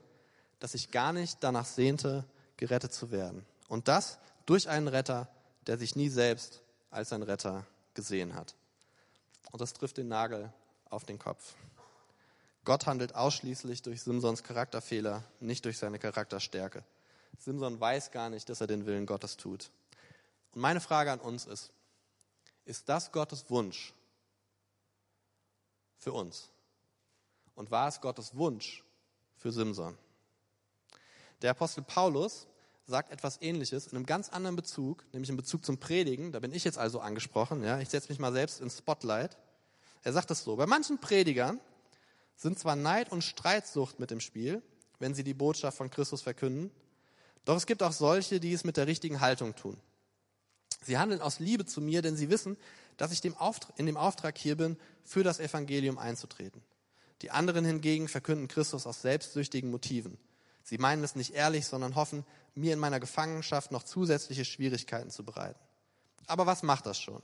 das 0.60 0.72
sich 0.72 0.92
gar 0.92 1.12
nicht 1.12 1.38
danach 1.40 1.66
sehnte, 1.66 2.24
gerettet 2.58 2.92
zu 2.92 3.10
werden. 3.10 3.44
Und 3.66 3.88
das 3.88 4.20
durch 4.46 4.68
einen 4.68 4.86
Retter, 4.86 5.28
der 5.66 5.78
sich 5.78 5.96
nie 5.96 6.10
selbst 6.10 6.62
als 6.92 7.12
ein 7.12 7.24
Retter 7.24 7.66
gesehen 7.94 8.36
hat. 8.36 8.54
Und 9.54 9.60
das 9.60 9.72
trifft 9.72 9.98
den 9.98 10.08
Nagel 10.08 10.52
auf 10.90 11.04
den 11.04 11.16
Kopf. 11.16 11.54
Gott 12.64 12.86
handelt 12.86 13.14
ausschließlich 13.14 13.82
durch 13.82 14.02
Simsons 14.02 14.42
Charakterfehler, 14.42 15.22
nicht 15.38 15.64
durch 15.64 15.78
seine 15.78 16.00
Charakterstärke. 16.00 16.82
Simson 17.38 17.78
weiß 17.78 18.10
gar 18.10 18.30
nicht, 18.30 18.48
dass 18.48 18.60
er 18.60 18.66
den 18.66 18.84
Willen 18.84 19.06
Gottes 19.06 19.36
tut. 19.36 19.70
Und 20.54 20.60
meine 20.60 20.80
Frage 20.80 21.12
an 21.12 21.20
uns 21.20 21.44
ist, 21.44 21.70
ist 22.64 22.88
das 22.88 23.12
Gottes 23.12 23.48
Wunsch 23.48 23.94
für 25.98 26.12
uns? 26.12 26.50
Und 27.54 27.70
war 27.70 27.86
es 27.86 28.00
Gottes 28.00 28.34
Wunsch 28.34 28.82
für 29.36 29.52
Simson? 29.52 29.96
Der 31.42 31.52
Apostel 31.52 31.84
Paulus 31.84 32.48
sagt 32.86 33.12
etwas 33.12 33.40
Ähnliches 33.40 33.86
in 33.86 33.98
einem 33.98 34.06
ganz 34.06 34.30
anderen 34.30 34.56
Bezug, 34.56 35.04
nämlich 35.12 35.30
in 35.30 35.36
Bezug 35.36 35.64
zum 35.64 35.78
Predigen. 35.78 36.32
Da 36.32 36.40
bin 36.40 36.52
ich 36.52 36.64
jetzt 36.64 36.76
also 36.76 36.98
angesprochen. 36.98 37.62
Ja, 37.62 37.78
ich 37.78 37.88
setze 37.88 38.08
mich 38.08 38.18
mal 38.18 38.32
selbst 38.32 38.60
ins 38.60 38.78
Spotlight. 38.78 39.38
Er 40.04 40.12
sagt 40.12 40.30
es 40.30 40.44
so: 40.44 40.54
Bei 40.56 40.66
manchen 40.66 41.00
Predigern 41.00 41.58
sind 42.36 42.58
zwar 42.58 42.76
Neid 42.76 43.10
und 43.10 43.22
Streitsucht 43.22 43.98
mit 43.98 44.12
im 44.12 44.20
Spiel, 44.20 44.62
wenn 44.98 45.14
sie 45.14 45.24
die 45.24 45.34
Botschaft 45.34 45.76
von 45.76 45.90
Christus 45.90 46.22
verkünden, 46.22 46.70
doch 47.44 47.56
es 47.56 47.66
gibt 47.66 47.82
auch 47.82 47.92
solche, 47.92 48.40
die 48.40 48.52
es 48.52 48.64
mit 48.64 48.76
der 48.76 48.86
richtigen 48.86 49.20
Haltung 49.20 49.54
tun. 49.54 49.76
Sie 50.82 50.98
handeln 50.98 51.20
aus 51.20 51.38
Liebe 51.40 51.64
zu 51.64 51.80
mir, 51.80 52.02
denn 52.02 52.16
sie 52.16 52.30
wissen, 52.30 52.56
dass 52.96 53.12
ich 53.12 53.24
in 53.24 53.86
dem 53.86 53.96
Auftrag 53.96 54.38
hier 54.38 54.56
bin, 54.56 54.76
für 55.04 55.22
das 55.22 55.40
Evangelium 55.40 55.98
einzutreten. 55.98 56.62
Die 57.22 57.30
anderen 57.30 57.64
hingegen 57.64 58.08
verkünden 58.08 58.48
Christus 58.48 58.86
aus 58.86 59.02
selbstsüchtigen 59.02 59.70
Motiven. 59.70 60.18
Sie 60.62 60.78
meinen 60.78 61.04
es 61.04 61.14
nicht 61.14 61.34
ehrlich, 61.34 61.66
sondern 61.66 61.94
hoffen, 61.94 62.24
mir 62.54 62.72
in 62.72 62.78
meiner 62.78 63.00
Gefangenschaft 63.00 63.72
noch 63.72 63.82
zusätzliche 63.82 64.44
Schwierigkeiten 64.44 65.10
zu 65.10 65.24
bereiten. 65.24 65.58
Aber 66.26 66.46
was 66.46 66.62
macht 66.62 66.86
das 66.86 66.98
schon? 66.98 67.22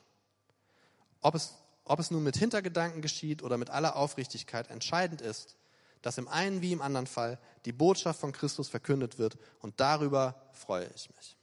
Ob 1.20 1.34
es, 1.34 1.54
ob 1.90 1.98
es 1.98 2.12
nun 2.12 2.22
mit 2.22 2.36
Hintergedanken 2.36 3.02
geschieht 3.02 3.42
oder 3.42 3.58
mit 3.58 3.68
aller 3.68 3.96
Aufrichtigkeit, 3.96 4.70
entscheidend 4.70 5.20
ist, 5.20 5.56
dass 6.02 6.18
im 6.18 6.28
einen 6.28 6.62
wie 6.62 6.72
im 6.72 6.82
anderen 6.82 7.08
Fall 7.08 7.40
die 7.64 7.72
Botschaft 7.72 8.20
von 8.20 8.30
Christus 8.30 8.68
verkündet 8.68 9.18
wird 9.18 9.36
und 9.58 9.80
darüber 9.80 10.40
freue 10.52 10.88
ich 10.94 11.10
mich. 11.16 11.36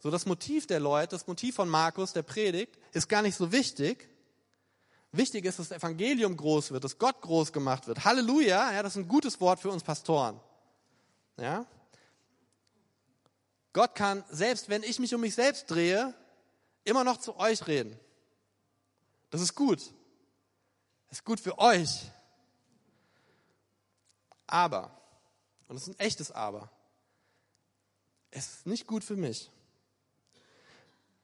So 0.00 0.10
das 0.10 0.26
Motiv 0.26 0.66
der 0.66 0.80
Leute, 0.80 1.10
das 1.10 1.28
Motiv 1.28 1.54
von 1.54 1.68
Markus, 1.68 2.12
der 2.12 2.22
Predigt, 2.24 2.76
ist 2.90 3.08
gar 3.08 3.22
nicht 3.22 3.36
so 3.36 3.52
wichtig, 3.52 4.08
Wichtig 5.14 5.44
ist, 5.44 5.58
dass 5.58 5.68
das 5.68 5.76
Evangelium 5.76 6.34
groß 6.38 6.70
wird, 6.70 6.84
dass 6.84 6.96
Gott 6.96 7.20
groß 7.20 7.52
gemacht 7.52 7.86
wird. 7.86 8.02
Halleluja, 8.02 8.72
ja, 8.72 8.82
das 8.82 8.96
ist 8.96 9.04
ein 9.04 9.08
gutes 9.08 9.38
Wort 9.42 9.60
für 9.60 9.68
uns 9.68 9.82
Pastoren. 9.82 10.40
Ja? 11.36 11.66
Gott 13.74 13.94
kann, 13.94 14.24
selbst 14.30 14.70
wenn 14.70 14.82
ich 14.82 14.98
mich 14.98 15.14
um 15.14 15.20
mich 15.20 15.34
selbst 15.34 15.70
drehe, 15.70 16.14
immer 16.84 17.04
noch 17.04 17.18
zu 17.18 17.36
euch 17.36 17.66
reden. 17.66 18.00
Das 19.32 19.40
ist 19.40 19.54
gut. 19.54 19.80
Das 21.08 21.18
ist 21.18 21.24
gut 21.24 21.40
für 21.40 21.58
euch. 21.58 22.10
Aber, 24.46 24.90
und 25.66 25.74
das 25.74 25.88
ist 25.88 25.94
ein 25.94 25.98
echtes 25.98 26.30
Aber, 26.30 26.70
es 28.30 28.46
ist 28.46 28.66
nicht 28.66 28.86
gut 28.86 29.02
für 29.02 29.16
mich. 29.16 29.50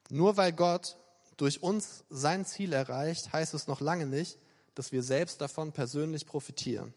Nur 0.09 0.39
weil 0.39 0.55
Gott 0.55 0.97
durch 1.37 1.63
uns 1.63 2.05
sein 2.09 2.47
Ziel 2.47 2.73
erreicht, 2.73 3.31
heißt 3.31 3.53
es 3.53 3.67
noch 3.67 3.83
lange 3.83 4.07
nicht, 4.07 4.39
dass 4.75 4.91
wir 4.91 5.03
selbst 5.03 5.43
davon 5.43 5.73
persönlich 5.73 6.25
profitieren. 6.25 6.95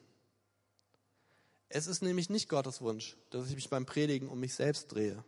Es 1.68 1.88
ist 1.88 2.02
nämlich 2.02 2.30
nicht 2.30 2.48
Gottes 2.48 2.80
Wunsch, 2.80 3.18
dass 3.32 3.50
ich 3.50 3.56
mich 3.56 3.70
beim 3.70 3.86
Predigen 3.86 4.30
um 4.30 4.40
mich 4.40 4.54
selbst 4.54 4.94
drehe, 4.94 5.22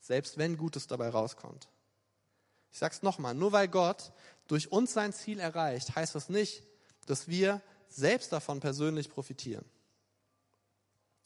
selbst 0.00 0.38
wenn 0.38 0.56
Gutes 0.56 0.88
dabei 0.88 1.10
rauskommt. 1.10 1.68
Ich 2.72 2.78
sage 2.78 2.94
es 2.94 3.02
nochmal, 3.02 3.34
nur 3.34 3.52
weil 3.52 3.68
Gott 3.68 4.12
durch 4.46 4.72
uns 4.72 4.92
sein 4.92 5.12
Ziel 5.12 5.40
erreicht, 5.40 5.94
heißt 5.94 6.14
das 6.14 6.28
nicht, 6.28 6.62
dass 7.06 7.28
wir 7.28 7.62
selbst 7.88 8.32
davon 8.32 8.60
persönlich 8.60 9.10
profitieren. 9.10 9.64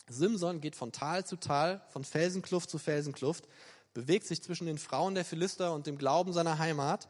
Simson 0.08 0.60
geht 0.60 0.76
von 0.76 0.92
Tal 0.92 1.24
zu 1.24 1.36
Tal, 1.36 1.80
von 1.88 2.04
Felsenkluft 2.04 2.70
zu 2.70 2.78
Felsenkluft, 2.78 3.48
bewegt 3.94 4.26
sich 4.26 4.42
zwischen 4.42 4.66
den 4.66 4.78
Frauen 4.78 5.14
der 5.14 5.24
Philister 5.24 5.72
und 5.74 5.86
dem 5.86 5.98
Glauben 5.98 6.32
seiner 6.32 6.58
Heimat 6.58 7.08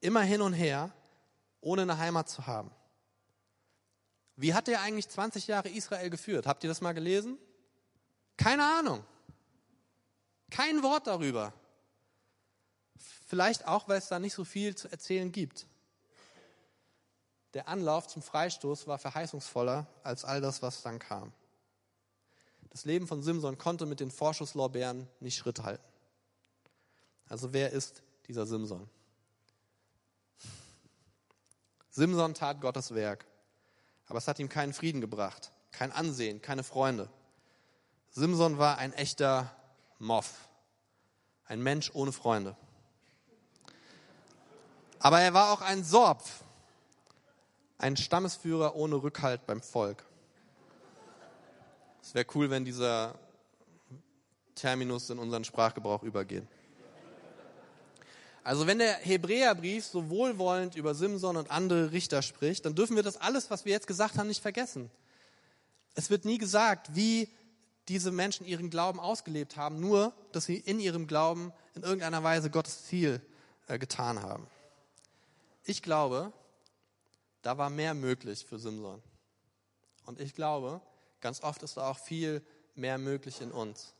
immer 0.00 0.22
hin 0.22 0.40
und 0.40 0.52
her, 0.52 0.92
ohne 1.60 1.82
eine 1.82 1.98
Heimat 1.98 2.28
zu 2.28 2.46
haben. 2.46 2.70
Wie 4.36 4.54
hat 4.54 4.68
er 4.68 4.82
eigentlich 4.82 5.08
20 5.08 5.48
Jahre 5.48 5.68
Israel 5.68 6.10
geführt? 6.10 6.46
Habt 6.46 6.62
ihr 6.62 6.68
das 6.68 6.80
mal 6.80 6.92
gelesen? 6.92 7.38
Keine 8.36 8.64
Ahnung. 8.64 9.04
Kein 10.50 10.82
Wort 10.82 11.08
darüber. 11.08 11.52
Vielleicht 13.28 13.68
auch, 13.68 13.88
weil 13.88 13.98
es 13.98 14.08
da 14.08 14.18
nicht 14.18 14.32
so 14.32 14.42
viel 14.42 14.74
zu 14.74 14.90
erzählen 14.90 15.30
gibt. 15.30 15.66
Der 17.52 17.68
Anlauf 17.68 18.08
zum 18.08 18.22
Freistoß 18.22 18.86
war 18.86 18.98
verheißungsvoller 18.98 19.86
als 20.02 20.24
all 20.24 20.40
das, 20.40 20.62
was 20.62 20.80
dann 20.80 20.98
kam. 20.98 21.34
Das 22.70 22.86
Leben 22.86 23.06
von 23.06 23.22
Simson 23.22 23.58
konnte 23.58 23.84
mit 23.84 24.00
den 24.00 24.10
Vorschusslorbeeren 24.10 25.06
nicht 25.20 25.36
Schritt 25.36 25.62
halten. 25.62 25.84
Also 27.28 27.52
wer 27.52 27.70
ist 27.70 28.02
dieser 28.28 28.46
Simson? 28.46 28.88
Simson 31.90 32.32
tat 32.32 32.62
Gottes 32.62 32.94
Werk, 32.94 33.26
aber 34.06 34.16
es 34.16 34.26
hat 34.26 34.38
ihm 34.38 34.48
keinen 34.48 34.72
Frieden 34.72 35.02
gebracht, 35.02 35.52
kein 35.70 35.92
Ansehen, 35.92 36.40
keine 36.40 36.64
Freunde. 36.64 37.10
Simson 38.08 38.56
war 38.56 38.78
ein 38.78 38.94
echter 38.94 39.54
Moff, 39.98 40.48
ein 41.44 41.62
Mensch 41.62 41.90
ohne 41.92 42.12
Freunde. 42.12 42.56
Aber 45.00 45.20
er 45.20 45.32
war 45.34 45.52
auch 45.52 45.60
ein 45.60 45.84
Sorb, 45.84 46.24
ein 47.78 47.96
Stammesführer 47.96 48.74
ohne 48.74 48.96
Rückhalt 48.96 49.46
beim 49.46 49.62
Volk. 49.62 50.04
Es 52.02 52.14
wäre 52.14 52.26
cool, 52.34 52.50
wenn 52.50 52.64
dieser 52.64 53.14
Terminus 54.54 55.08
in 55.10 55.18
unseren 55.18 55.44
Sprachgebrauch 55.44 56.02
übergeht. 56.02 56.44
Also 58.42 58.66
wenn 58.66 58.78
der 58.78 58.94
Hebräerbrief 58.94 59.84
so 59.84 60.08
wohlwollend 60.08 60.74
über 60.74 60.94
Simson 60.94 61.36
und 61.36 61.50
andere 61.50 61.92
Richter 61.92 62.22
spricht, 62.22 62.64
dann 62.64 62.74
dürfen 62.74 62.96
wir 62.96 63.02
das 63.02 63.18
alles, 63.18 63.50
was 63.50 63.66
wir 63.66 63.72
jetzt 63.72 63.86
gesagt 63.86 64.16
haben, 64.16 64.26
nicht 64.26 64.40
vergessen. 64.40 64.90
Es 65.94 66.08
wird 66.10 66.24
nie 66.24 66.38
gesagt, 66.38 66.94
wie 66.96 67.28
diese 67.88 68.10
Menschen 68.10 68.46
ihren 68.46 68.70
Glauben 68.70 69.00
ausgelebt 69.00 69.56
haben, 69.56 69.80
nur 69.80 70.12
dass 70.32 70.46
sie 70.46 70.56
in 70.56 70.80
ihrem 70.80 71.06
Glauben 71.06 71.52
in 71.74 71.82
irgendeiner 71.82 72.22
Weise 72.22 72.50
Gottes 72.50 72.84
Ziel 72.86 73.20
äh, 73.66 73.78
getan 73.78 74.22
haben. 74.22 74.46
Ich 75.68 75.82
glaube, 75.82 76.32
da 77.42 77.58
war 77.58 77.68
mehr 77.68 77.92
möglich 77.92 78.46
für 78.46 78.58
Simson. 78.58 79.02
Und 80.06 80.18
ich 80.18 80.32
glaube, 80.32 80.80
ganz 81.20 81.42
oft 81.42 81.62
ist 81.62 81.76
da 81.76 81.90
auch 81.90 81.98
viel 81.98 82.42
mehr 82.74 82.96
möglich 82.96 83.42
in 83.42 83.52
uns, 83.52 83.92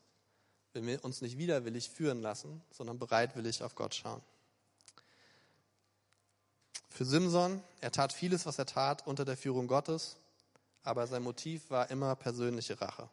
wenn 0.73 0.87
wir 0.87 1.05
uns 1.05 1.21
nicht 1.21 1.37
widerwillig 1.37 1.91
führen 1.91 2.23
lassen, 2.23 2.63
sondern 2.71 2.99
bereitwillig 2.99 3.63
auf 3.63 3.75
Gott 3.75 3.95
schauen. 3.95 4.23
Für 6.89 7.05
Simson, 7.05 7.63
er 7.83 7.93
tat 7.93 8.15
vieles, 8.15 8.47
was 8.47 8.59
er 8.59 8.65
tat, 8.65 9.07
unter 9.07 9.27
der 9.27 9.37
Führung 9.37 9.67
Gottes, 9.67 10.17
aber 10.85 11.07
sein 11.07 11.23
Motiv 11.23 11.69
war 11.69 11.91
immer 11.91 12.17
persönliche 12.17 12.81
Rache. 12.81 13.11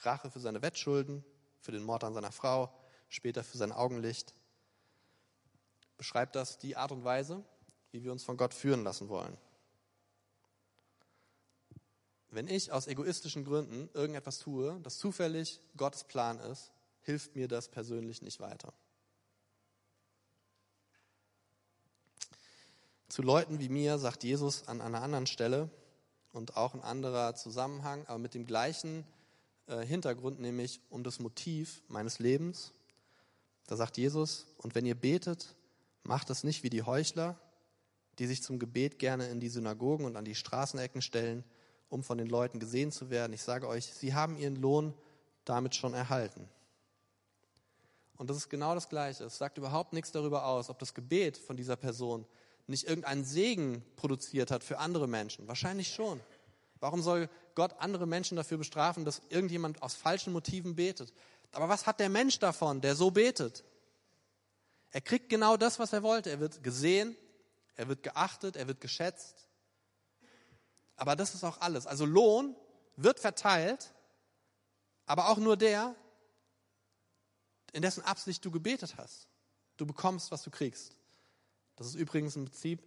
Rache 0.00 0.28
für 0.28 0.40
seine 0.40 0.60
Wettschulden, 0.60 1.24
für 1.60 1.70
den 1.70 1.84
Mord 1.84 2.02
an 2.02 2.14
seiner 2.14 2.32
Frau, 2.32 2.74
später 3.08 3.44
für 3.44 3.58
sein 3.58 3.70
Augenlicht 3.70 4.34
beschreibt 5.96 6.36
das 6.36 6.58
die 6.58 6.76
Art 6.76 6.92
und 6.92 7.04
Weise, 7.04 7.44
wie 7.90 8.02
wir 8.02 8.12
uns 8.12 8.24
von 8.24 8.36
Gott 8.36 8.54
führen 8.54 8.84
lassen 8.84 9.08
wollen. 9.08 9.36
Wenn 12.30 12.48
ich 12.48 12.72
aus 12.72 12.86
egoistischen 12.86 13.44
Gründen 13.44 13.90
irgendetwas 13.92 14.38
tue, 14.38 14.80
das 14.82 14.98
zufällig 14.98 15.60
Gottes 15.76 16.04
Plan 16.04 16.38
ist, 16.40 16.72
hilft 17.02 17.36
mir 17.36 17.46
das 17.46 17.68
persönlich 17.68 18.22
nicht 18.22 18.40
weiter. 18.40 18.72
Zu 23.08 23.20
Leuten 23.20 23.60
wie 23.60 23.68
mir 23.68 23.98
sagt 23.98 24.24
Jesus 24.24 24.66
an 24.66 24.80
einer 24.80 25.02
anderen 25.02 25.26
Stelle 25.26 25.68
und 26.32 26.56
auch 26.56 26.72
ein 26.72 26.80
anderer 26.80 27.34
Zusammenhang, 27.34 28.06
aber 28.06 28.18
mit 28.18 28.32
dem 28.32 28.46
gleichen 28.46 29.04
äh, 29.66 29.84
Hintergrund, 29.84 30.40
nämlich 30.40 30.80
um 30.88 31.04
das 31.04 31.18
Motiv 31.18 31.82
meines 31.88 32.18
Lebens. 32.18 32.72
Da 33.66 33.76
sagt 33.76 33.98
Jesus, 33.98 34.46
und 34.56 34.74
wenn 34.74 34.86
ihr 34.86 34.94
betet, 34.94 35.54
Macht 36.04 36.30
es 36.30 36.44
nicht 36.44 36.62
wie 36.62 36.70
die 36.70 36.82
Heuchler, 36.82 37.38
die 38.18 38.26
sich 38.26 38.42
zum 38.42 38.58
Gebet 38.58 38.98
gerne 38.98 39.28
in 39.28 39.40
die 39.40 39.48
Synagogen 39.48 40.04
und 40.04 40.16
an 40.16 40.24
die 40.24 40.34
Straßenecken 40.34 41.00
stellen, 41.02 41.44
um 41.88 42.02
von 42.02 42.18
den 42.18 42.26
Leuten 42.26 42.58
gesehen 42.58 42.92
zu 42.92 43.10
werden. 43.10 43.32
Ich 43.32 43.42
sage 43.42 43.68
euch, 43.68 43.86
sie 43.86 44.14
haben 44.14 44.36
ihren 44.36 44.56
Lohn 44.56 44.94
damit 45.44 45.74
schon 45.74 45.94
erhalten. 45.94 46.48
Und 48.16 48.30
das 48.30 48.36
ist 48.36 48.48
genau 48.48 48.74
das 48.74 48.88
Gleiche. 48.88 49.24
Es 49.24 49.38
sagt 49.38 49.58
überhaupt 49.58 49.92
nichts 49.92 50.12
darüber 50.12 50.46
aus, 50.46 50.70
ob 50.70 50.78
das 50.78 50.94
Gebet 50.94 51.36
von 51.38 51.56
dieser 51.56 51.76
Person 51.76 52.26
nicht 52.66 52.86
irgendeinen 52.86 53.24
Segen 53.24 53.84
produziert 53.96 54.50
hat 54.50 54.62
für 54.62 54.78
andere 54.78 55.08
Menschen. 55.08 55.48
Wahrscheinlich 55.48 55.88
schon. 55.92 56.20
Warum 56.78 57.02
soll 57.02 57.28
Gott 57.54 57.74
andere 57.78 58.06
Menschen 58.06 58.36
dafür 58.36 58.58
bestrafen, 58.58 59.04
dass 59.04 59.22
irgendjemand 59.28 59.82
aus 59.82 59.94
falschen 59.94 60.32
Motiven 60.32 60.76
betet? 60.76 61.12
Aber 61.52 61.68
was 61.68 61.86
hat 61.86 62.00
der 62.00 62.08
Mensch 62.08 62.38
davon, 62.38 62.80
der 62.80 62.94
so 62.94 63.10
betet? 63.10 63.64
Er 64.92 65.00
kriegt 65.00 65.28
genau 65.28 65.56
das, 65.56 65.78
was 65.78 65.92
er 65.92 66.02
wollte. 66.02 66.30
Er 66.30 66.38
wird 66.38 66.62
gesehen, 66.62 67.16
er 67.74 67.88
wird 67.88 68.02
geachtet, 68.02 68.56
er 68.56 68.68
wird 68.68 68.80
geschätzt. 68.80 69.48
Aber 70.96 71.16
das 71.16 71.34
ist 71.34 71.44
auch 71.44 71.60
alles. 71.60 71.86
Also 71.86 72.04
Lohn 72.04 72.54
wird 72.96 73.18
verteilt, 73.18 73.92
aber 75.06 75.30
auch 75.30 75.38
nur 75.38 75.56
der, 75.56 75.96
in 77.72 77.82
dessen 77.82 78.02
Absicht 78.02 78.44
du 78.44 78.50
gebetet 78.50 78.96
hast. 78.98 79.28
Du 79.78 79.86
bekommst, 79.86 80.30
was 80.30 80.42
du 80.42 80.50
kriegst. 80.50 80.94
Das 81.76 81.86
ist 81.86 81.94
übrigens 81.94 82.36
ein 82.36 82.44
Prinzip, 82.44 82.86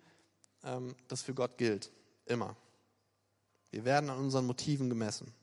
ähm, 0.64 0.96
das 1.08 1.24
für 1.24 1.34
Gott 1.34 1.58
gilt. 1.58 1.92
Immer. 2.26 2.56
Wir 3.72 3.84
werden 3.84 4.12
an 4.12 4.20
unseren 4.20 4.46
Motiven 4.46 4.90
gemessen. 4.90 5.34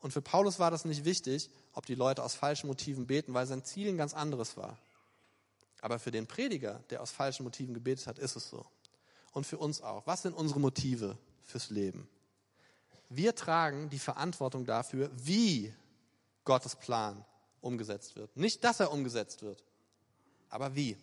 Und 0.00 0.12
für 0.12 0.22
Paulus 0.22 0.58
war 0.58 0.70
das 0.70 0.84
nicht 0.84 1.04
wichtig, 1.04 1.50
ob 1.72 1.86
die 1.86 1.94
Leute 1.94 2.22
aus 2.22 2.34
falschen 2.34 2.66
Motiven 2.66 3.06
beten, 3.06 3.34
weil 3.34 3.46
sein 3.46 3.64
Ziel 3.64 3.88
ein 3.88 3.98
ganz 3.98 4.14
anderes 4.14 4.56
war. 4.56 4.78
Aber 5.82 5.98
für 5.98 6.10
den 6.10 6.26
Prediger, 6.26 6.82
der 6.90 7.02
aus 7.02 7.10
falschen 7.10 7.44
Motiven 7.44 7.74
gebetet 7.74 8.06
hat, 8.06 8.18
ist 8.18 8.36
es 8.36 8.48
so. 8.48 8.66
Und 9.32 9.46
für 9.46 9.58
uns 9.58 9.82
auch. 9.82 10.06
Was 10.06 10.22
sind 10.22 10.34
unsere 10.34 10.60
Motive 10.60 11.16
fürs 11.44 11.70
Leben? 11.70 12.08
Wir 13.08 13.34
tragen 13.34 13.90
die 13.90 13.98
Verantwortung 13.98 14.64
dafür, 14.64 15.10
wie 15.14 15.74
Gottes 16.44 16.76
Plan 16.76 17.24
umgesetzt 17.60 18.16
wird. 18.16 18.36
Nicht, 18.36 18.64
dass 18.64 18.80
er 18.80 18.92
umgesetzt 18.92 19.42
wird, 19.42 19.62
aber 20.48 20.74
wie. 20.74 20.96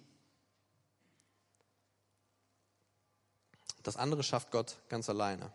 Das 3.83 3.95
andere 3.95 4.23
schafft 4.23 4.51
Gott 4.51 4.77
ganz 4.89 5.09
alleine. 5.09 5.53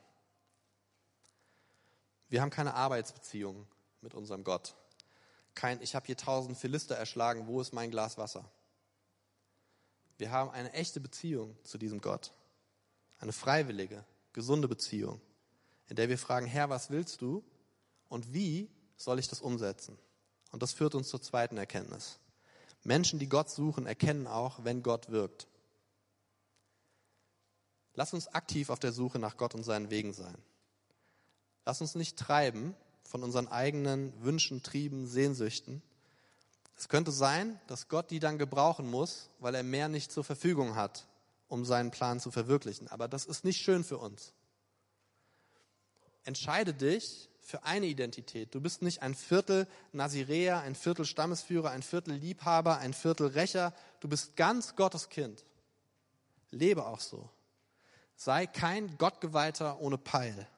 Wir 2.32 2.40
haben 2.40 2.48
keine 2.48 2.72
Arbeitsbeziehung 2.72 3.66
mit 4.00 4.14
unserem 4.14 4.42
Gott. 4.42 4.74
Kein, 5.54 5.82
ich 5.82 5.94
habe 5.94 6.06
hier 6.06 6.16
tausend 6.16 6.56
Philister 6.56 6.94
erschlagen, 6.94 7.46
wo 7.46 7.60
ist 7.60 7.74
mein 7.74 7.90
Glas 7.90 8.16
Wasser? 8.16 8.50
Wir 10.16 10.30
haben 10.30 10.48
eine 10.48 10.72
echte 10.72 10.98
Beziehung 10.98 11.54
zu 11.62 11.76
diesem 11.76 12.00
Gott. 12.00 12.32
Eine 13.18 13.34
freiwillige, 13.34 14.02
gesunde 14.32 14.66
Beziehung, 14.66 15.20
in 15.88 15.96
der 15.96 16.08
wir 16.08 16.16
fragen, 16.16 16.46
Herr, 16.46 16.70
was 16.70 16.88
willst 16.88 17.20
du? 17.20 17.44
Und 18.08 18.32
wie 18.32 18.70
soll 18.96 19.18
ich 19.18 19.28
das 19.28 19.42
umsetzen? 19.42 19.98
Und 20.52 20.62
das 20.62 20.72
führt 20.72 20.94
uns 20.94 21.10
zur 21.10 21.20
zweiten 21.20 21.58
Erkenntnis. 21.58 22.18
Menschen, 22.82 23.18
die 23.18 23.28
Gott 23.28 23.50
suchen, 23.50 23.84
erkennen 23.84 24.26
auch, 24.26 24.64
wenn 24.64 24.82
Gott 24.82 25.10
wirkt. 25.10 25.48
Lass 27.92 28.14
uns 28.14 28.28
aktiv 28.28 28.70
auf 28.70 28.78
der 28.78 28.92
Suche 28.92 29.18
nach 29.18 29.36
Gott 29.36 29.54
und 29.54 29.64
seinen 29.64 29.90
Wegen 29.90 30.14
sein. 30.14 30.42
Lass 31.64 31.80
uns 31.80 31.94
nicht 31.94 32.18
treiben 32.18 32.74
von 33.04 33.22
unseren 33.22 33.48
eigenen 33.48 34.12
Wünschen, 34.22 34.62
Trieben, 34.62 35.06
Sehnsüchten. 35.06 35.82
Es 36.76 36.88
könnte 36.88 37.12
sein, 37.12 37.60
dass 37.66 37.88
Gott 37.88 38.10
die 38.10 38.18
dann 38.18 38.38
gebrauchen 38.38 38.90
muss, 38.90 39.30
weil 39.38 39.54
er 39.54 39.62
mehr 39.62 39.88
nicht 39.88 40.10
zur 40.10 40.24
Verfügung 40.24 40.74
hat, 40.74 41.06
um 41.48 41.64
seinen 41.64 41.90
Plan 41.90 42.18
zu 42.18 42.30
verwirklichen. 42.30 42.88
Aber 42.88 43.06
das 43.06 43.24
ist 43.24 43.44
nicht 43.44 43.60
schön 43.60 43.84
für 43.84 43.98
uns. 43.98 44.32
Entscheide 46.24 46.74
dich 46.74 47.28
für 47.40 47.64
eine 47.64 47.86
Identität. 47.86 48.54
Du 48.54 48.60
bist 48.60 48.82
nicht 48.82 49.02
ein 49.02 49.14
Viertel 49.14 49.68
Naziräer, 49.92 50.60
ein 50.60 50.74
Viertel 50.74 51.04
Stammesführer, 51.04 51.70
ein 51.70 51.82
Viertel 51.82 52.14
Liebhaber, 52.14 52.78
ein 52.78 52.94
Viertel 52.94 53.28
Rächer. 53.28 53.74
Du 54.00 54.08
bist 54.08 54.36
ganz 54.36 54.74
Gottes 54.74 55.08
Kind. 55.08 55.44
Lebe 56.50 56.86
auch 56.86 57.00
so. 57.00 57.28
Sei 58.16 58.46
kein 58.46 58.96
Gottgeweihter 58.98 59.80
ohne 59.80 59.98
Peil 59.98 60.48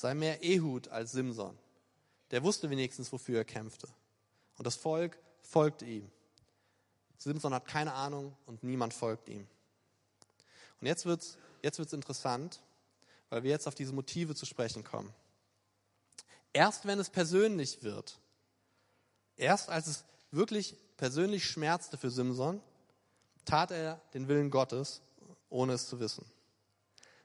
sei 0.00 0.14
mehr 0.14 0.42
Ehud 0.42 0.88
als 0.88 1.12
Simson. 1.12 1.56
Der 2.30 2.42
wusste 2.42 2.70
wenigstens, 2.70 3.12
wofür 3.12 3.38
er 3.38 3.44
kämpfte. 3.44 3.88
Und 4.56 4.66
das 4.66 4.76
Volk 4.76 5.18
folgte 5.42 5.84
ihm. 5.84 6.10
Simson 7.16 7.54
hat 7.54 7.66
keine 7.66 7.94
Ahnung 7.94 8.36
und 8.46 8.62
niemand 8.62 8.94
folgt 8.94 9.28
ihm. 9.28 9.46
Und 10.80 10.86
jetzt 10.86 11.04
wird's, 11.04 11.36
jetzt 11.62 11.78
wird's 11.78 11.92
interessant, 11.92 12.60
weil 13.30 13.42
wir 13.42 13.50
jetzt 13.50 13.66
auf 13.66 13.74
diese 13.74 13.92
Motive 13.92 14.34
zu 14.34 14.46
sprechen 14.46 14.84
kommen. 14.84 15.12
Erst 16.52 16.86
wenn 16.86 16.98
es 16.98 17.10
persönlich 17.10 17.82
wird, 17.82 18.18
erst 19.36 19.68
als 19.68 19.86
es 19.86 20.04
wirklich 20.30 20.76
persönlich 20.96 21.44
schmerzte 21.44 21.96
für 21.96 22.10
Simson, 22.10 22.60
tat 23.44 23.70
er 23.70 24.00
den 24.14 24.28
Willen 24.28 24.50
Gottes, 24.50 25.00
ohne 25.50 25.72
es 25.74 25.88
zu 25.88 26.00
wissen. 26.00 26.24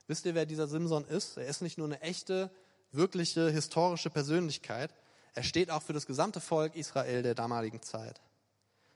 Wisst 0.07 0.25
ihr, 0.25 0.36
wer 0.36 0.45
dieser 0.45 0.67
Simson 0.67 1.05
ist? 1.05 1.38
Er 1.38 1.47
ist 1.47 1.62
nicht 1.62 1.77
nur 1.77 1.88
eine 1.88 2.01
echte, 2.01 2.51
wirkliche, 2.93 3.49
historische 3.49 4.10
Persönlichkeit. 4.10 4.93
Er 5.34 5.43
steht 5.43 5.69
auch 5.71 5.82
für 5.82 5.93
das 5.93 6.06
gesamte 6.06 6.39
Volk 6.39 6.75
Israel 6.75 7.23
der 7.23 7.36
damaligen 7.36 7.82
Zeit. 7.82 8.21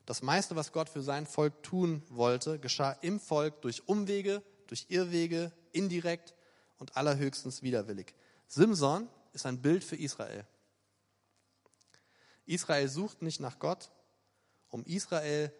Das 0.06 0.22
meiste, 0.22 0.56
was 0.56 0.72
Gott 0.72 0.88
für 0.88 1.02
sein 1.02 1.26
Volk 1.26 1.64
tun 1.64 2.02
wollte, 2.10 2.60
geschah 2.60 2.92
im 3.02 3.20
Volk 3.20 3.62
durch 3.62 3.88
Umwege, 3.88 4.42
durch 4.68 4.86
Irrwege, 4.90 5.52
indirekt 5.74 6.34
und 6.78 6.96
allerhöchstens 6.96 7.62
widerwillig. 7.62 8.14
Simson 8.48 9.10
ist 9.34 9.46
ein 9.46 9.62
Bild 9.62 9.84
für 9.84 9.98
Israel. 9.98 10.46
Israel 12.46 12.88
sucht 12.88 13.22
nicht 13.22 13.40
nach 13.40 13.60
Gott. 13.60 13.92
Um 14.70 14.86
Israel 14.86 15.52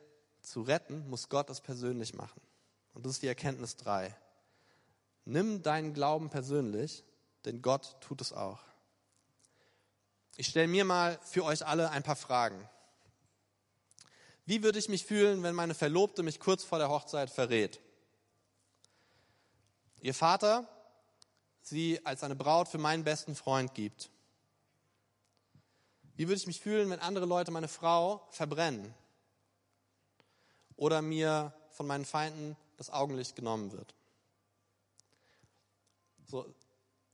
zu 0.42 0.62
retten, 0.62 1.10
muss 1.10 1.30
Gott 1.30 1.50
es 1.50 1.60
persönlich 1.60 2.14
machen. 2.14 2.42
Und 2.94 3.06
das 3.06 3.14
ist 3.14 3.22
die 3.22 3.28
Erkenntnis 3.28 3.76
drei. 3.76 4.16
Nimm 5.26 5.62
deinen 5.62 5.94
Glauben 5.94 6.30
persönlich, 6.30 7.04
denn 7.48 7.62
Gott 7.62 7.96
tut 8.02 8.22
es 8.22 8.34
auch. 8.34 8.60
Ich 10.36 10.48
stelle 10.48 10.68
mir 10.68 10.86
mal 10.86 11.18
für 11.24 11.44
euch 11.44 11.66
alle 11.66 11.90
ein 11.90 12.04
paar 12.04 12.16
Fragen. 12.16 12.70
Wie 14.46 14.64
würde 14.64 14.80
ich 14.80 14.90
mich 14.90 15.06
fühlen, 15.06 15.44
wenn 15.44 15.56
meine 15.56 15.74
Verlobte 15.74 16.24
mich 16.24 16.40
kurz 16.40 16.64
vor 16.64 16.78
der 16.78 16.90
Hochzeit 16.90 17.30
verrät? 17.30 17.82
Ihr 20.02 20.14
Vater 20.14 20.68
sie 21.62 22.06
als 22.06 22.24
eine 22.24 22.36
Braut 22.36 22.68
für 22.68 22.78
meinen 22.78 23.04
besten 23.04 23.36
Freund 23.36 23.74
gibt. 23.74 24.10
Wie 26.16 26.28
würde 26.28 26.38
ich 26.38 26.48
mich 26.48 26.62
fühlen, 26.62 26.90
wenn 26.90 27.00
andere 27.00 27.26
Leute 27.26 27.52
meine 27.52 27.68
Frau 27.68 28.26
verbrennen 28.32 28.94
oder 30.76 31.02
mir 31.02 31.54
von 31.72 31.88
meinen 31.88 32.06
Feinden 32.06 32.56
das 32.78 32.90
Augenlicht 32.90 33.36
genommen 33.36 33.72
wird? 33.72 33.96
So, 36.28 36.54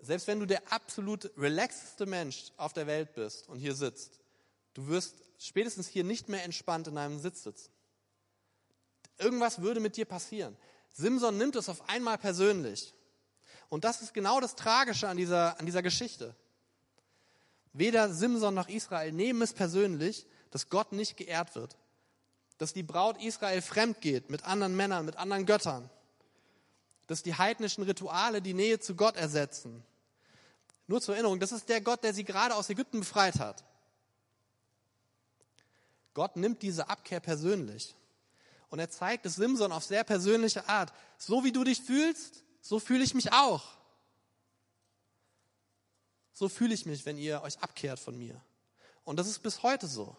selbst 0.04 0.28
wenn 0.28 0.40
du 0.40 0.46
der 0.46 0.72
absolut 0.72 1.32
relaxeste 1.38 2.06
Mensch 2.06 2.52
auf 2.58 2.74
der 2.74 2.88
Welt 2.88 3.14
bist 3.14 3.48
und 3.48 3.60
hier 3.60 3.74
sitzt, 3.74 4.20
du 4.74 4.88
wirst 4.88 5.16
spätestens 5.38 5.88
hier 5.88 6.04
nicht 6.04 6.30
mehr 6.30 6.44
entspannt 6.44 6.88
in 6.88 6.98
einem 6.98 7.20
Sitz 7.20 7.44
sitzen. 7.44 7.72
Irgendwas 9.18 9.62
würde 9.62 9.80
mit 9.80 9.96
dir 9.96 10.06
passieren. 10.06 10.58
Simson 10.92 11.38
nimmt 11.38 11.56
es 11.56 11.70
auf 11.70 11.88
einmal 11.90 12.18
persönlich. 12.18 12.94
Und 13.70 13.84
das 13.86 14.02
ist 14.02 14.14
genau 14.14 14.40
das 14.40 14.56
Tragische 14.56 15.08
an 15.08 15.18
dieser, 15.18 15.60
an 15.60 15.66
dieser 15.66 15.82
Geschichte. 15.82 16.36
Weder 17.72 18.14
Simson 18.14 18.54
noch 18.54 18.70
Israel 18.70 19.12
nehmen 19.12 19.42
es 19.42 19.54
persönlich, 19.54 20.28
dass 20.52 20.70
Gott 20.70 20.92
nicht 20.92 21.18
geehrt 21.18 21.56
wird. 21.56 21.78
Dass 22.58 22.74
die 22.74 22.84
Braut 22.84 23.22
Israel 23.24 23.62
fremd 23.62 24.02
geht 24.02 24.30
mit 24.30 24.44
anderen 24.44 24.76
Männern, 24.76 25.06
mit 25.06 25.16
anderen 25.18 25.46
Göttern. 25.46 25.90
Dass 27.08 27.24
die 27.24 27.36
heidnischen 27.36 27.84
Rituale 27.84 28.42
die 28.42 28.54
Nähe 28.54 28.80
zu 28.80 28.96
Gott 28.96 29.16
ersetzen. 29.16 29.84
Nur 30.88 31.02
zur 31.02 31.16
Erinnerung, 31.16 31.40
das 31.40 31.52
ist 31.52 31.70
der 31.70 31.82
Gott, 31.82 32.04
der 32.04 32.14
sie 32.14 32.24
gerade 32.24 32.56
aus 32.56 32.70
Ägypten 32.70 33.00
befreit 33.00 33.40
hat. 33.40 33.64
Gott 36.14 36.36
nimmt 36.36 36.62
diese 36.62 36.90
Abkehr 36.90 37.20
persönlich. 37.20 37.96
Und 38.70 38.80
er 38.80 38.90
zeigt 38.90 39.26
es 39.26 39.36
Simson 39.36 39.72
auf 39.72 39.84
sehr 39.84 40.04
persönliche 40.04 40.68
Art. 40.68 40.94
So 41.18 41.44
wie 41.44 41.52
du 41.52 41.64
dich 41.64 41.82
fühlst, 41.82 42.44
so 42.62 42.80
fühle 42.80 43.04
ich 43.04 43.14
mich 43.14 43.32
auch. 43.32 43.64
So 46.34 46.50
fühle 46.50 46.74
ich 46.74 46.86
mich, 46.86 47.06
wenn 47.06 47.18
ihr 47.18 47.42
euch 47.44 47.60
abkehrt 47.60 48.00
von 48.00 48.18
mir. 48.18 48.42
Und 49.04 49.18
das 49.18 49.28
ist 49.28 49.40
bis 49.40 49.64
heute 49.64 49.88
so. 49.88 50.16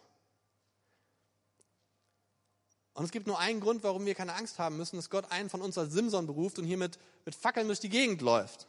Und 2.92 3.04
es 3.04 3.10
gibt 3.10 3.26
nur 3.26 3.40
einen 3.40 3.60
Grund, 3.60 3.82
warum 3.82 4.06
wir 4.06 4.14
keine 4.14 4.34
Angst 4.34 4.60
haben 4.60 4.76
müssen, 4.76 4.96
dass 4.96 5.10
Gott 5.10 5.30
einen 5.32 5.50
von 5.50 5.60
uns 5.60 5.76
als 5.76 5.92
Simson 5.92 6.26
beruft 6.26 6.60
und 6.60 6.64
hier 6.64 6.78
mit, 6.78 6.98
mit 7.24 7.34
Fackeln 7.34 7.66
durch 7.66 7.80
die 7.80 7.88
Gegend 7.88 8.22
läuft. 8.22 8.68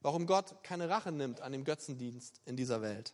Warum 0.00 0.26
Gott 0.26 0.62
keine 0.62 0.88
Rache 0.88 1.12
nimmt 1.12 1.40
an 1.40 1.52
dem 1.52 1.64
Götzendienst 1.64 2.40
in 2.44 2.56
dieser 2.56 2.80
Welt. 2.82 3.12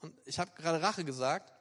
Und 0.00 0.14
ich 0.24 0.38
habe 0.38 0.50
gerade 0.56 0.82
Rache 0.82 1.04
gesagt, 1.04 1.52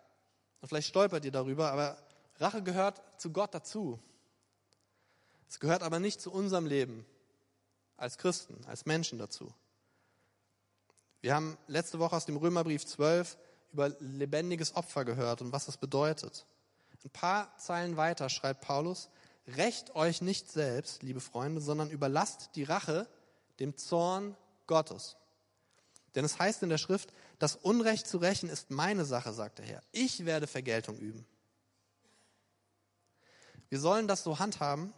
und 0.62 0.68
vielleicht 0.68 0.88
stolpert 0.88 1.26
ihr 1.26 1.32
darüber, 1.32 1.72
aber 1.72 1.98
Rache 2.38 2.64
gehört 2.64 3.02
zu 3.18 3.32
Gott 3.32 3.54
dazu. 3.54 4.00
Es 5.50 5.60
gehört 5.60 5.84
aber 5.84 6.00
nicht 6.00 6.22
zu 6.22 6.32
unserem 6.32 6.66
Leben 6.66 7.06
als 7.98 8.18
Christen, 8.18 8.64
als 8.66 8.86
Menschen 8.86 9.20
dazu. 9.20 9.54
Wir 11.20 11.36
haben 11.36 11.58
letzte 11.68 12.00
Woche 12.00 12.16
aus 12.16 12.26
dem 12.26 12.38
Römerbrief 12.38 12.86
12 12.86 13.38
über 13.74 13.90
lebendiges 14.00 14.76
Opfer 14.76 15.06
gehört 15.06 15.42
und 15.42 15.52
was 15.52 15.66
das 15.66 15.78
bedeutet. 15.78 16.46
Ein 17.04 17.10
paar 17.10 17.58
Zeilen 17.58 17.98
weiter 17.98 18.30
schreibt 18.30 18.62
Paulus, 18.62 19.10
Recht 19.48 19.96
euch 19.96 20.22
nicht 20.22 20.52
selbst, 20.52 21.02
liebe 21.02 21.20
Freunde, 21.20 21.62
sondern 21.62 21.90
überlasst 21.90 22.52
die 22.56 22.64
Rache 22.64 23.08
dem 23.60 23.78
Zorn 23.78 24.36
Gottes. 24.68 25.18
Denn 26.16 26.26
es 26.26 26.40
heißt 26.40 26.64
in 26.64 26.70
der 26.70 26.78
Schrift, 26.78 27.14
das 27.40 27.56
Unrecht 27.56 28.08
zu 28.08 28.18
rächen 28.18 28.50
ist 28.50 28.70
meine 28.70 29.06
Sache, 29.06 29.34
sagt 29.34 29.60
der 29.60 29.66
Herr. 29.66 29.84
Ich 29.92 30.26
werde 30.26 30.48
Vergeltung 30.48 30.98
üben. 30.98 31.26
Wir 33.70 33.80
sollen 33.80 34.08
das 34.08 34.24
so 34.24 34.40
handhaben, 34.40 34.94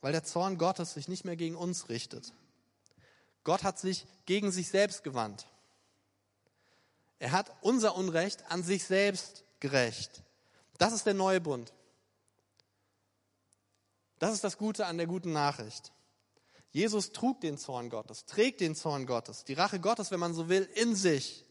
weil 0.00 0.12
der 0.12 0.24
Zorn 0.24 0.58
Gottes 0.58 0.94
sich 0.94 1.08
nicht 1.08 1.24
mehr 1.24 1.36
gegen 1.36 1.56
uns 1.56 1.88
richtet. 1.88 2.32
Gott 3.44 3.62
hat 3.62 3.78
sich 3.78 4.06
gegen 4.26 4.50
sich 4.50 4.68
selbst 4.68 5.04
gewandt. 5.04 5.46
Er 7.18 7.32
hat 7.32 7.50
unser 7.60 7.96
Unrecht 7.96 8.50
an 8.50 8.62
sich 8.62 8.84
selbst 8.84 9.44
gerecht. 9.60 10.22
Das 10.78 10.92
ist 10.92 11.06
der 11.06 11.14
neue 11.14 11.40
Bund. 11.40 11.72
Das 14.18 14.32
ist 14.32 14.44
das 14.44 14.58
Gute 14.58 14.86
an 14.86 14.96
der 14.96 15.06
guten 15.06 15.32
Nachricht. 15.32 15.92
Jesus 16.74 17.12
trug 17.12 17.40
den 17.40 17.56
Zorn 17.56 17.88
Gottes, 17.88 18.26
trägt 18.26 18.60
den 18.60 18.74
Zorn 18.74 19.06
Gottes, 19.06 19.44
die 19.44 19.52
Rache 19.52 19.78
Gottes, 19.78 20.10
wenn 20.10 20.18
man 20.18 20.34
so 20.34 20.48
will, 20.48 20.68
in 20.74 20.96
sich. 20.96 21.44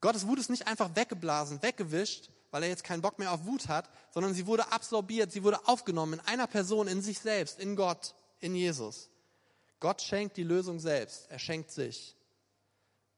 Gottes 0.00 0.26
Wut 0.26 0.40
ist 0.40 0.50
nicht 0.50 0.66
einfach 0.66 0.96
weggeblasen, 0.96 1.62
weggewischt, 1.62 2.30
weil 2.50 2.64
er 2.64 2.68
jetzt 2.68 2.82
keinen 2.82 3.00
Bock 3.00 3.20
mehr 3.20 3.30
auf 3.30 3.46
Wut 3.46 3.68
hat, 3.68 3.88
sondern 4.10 4.34
sie 4.34 4.48
wurde 4.48 4.72
absorbiert, 4.72 5.30
sie 5.30 5.44
wurde 5.44 5.68
aufgenommen 5.68 6.14
in 6.14 6.20
einer 6.26 6.48
Person, 6.48 6.88
in 6.88 7.00
sich 7.00 7.20
selbst, 7.20 7.60
in 7.60 7.76
Gott, 7.76 8.16
in 8.40 8.56
Jesus. 8.56 9.08
Gott 9.78 10.02
schenkt 10.02 10.36
die 10.36 10.42
Lösung 10.42 10.80
selbst, 10.80 11.30
er 11.30 11.38
schenkt 11.38 11.70
sich. 11.70 12.16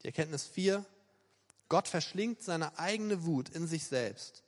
Die 0.02 0.08
Erkenntnis 0.08 0.44
4, 0.44 0.84
Gott 1.70 1.88
verschlingt 1.88 2.42
seine 2.42 2.78
eigene 2.78 3.24
Wut 3.24 3.48
in 3.48 3.66
sich 3.66 3.86
selbst. 3.86 4.44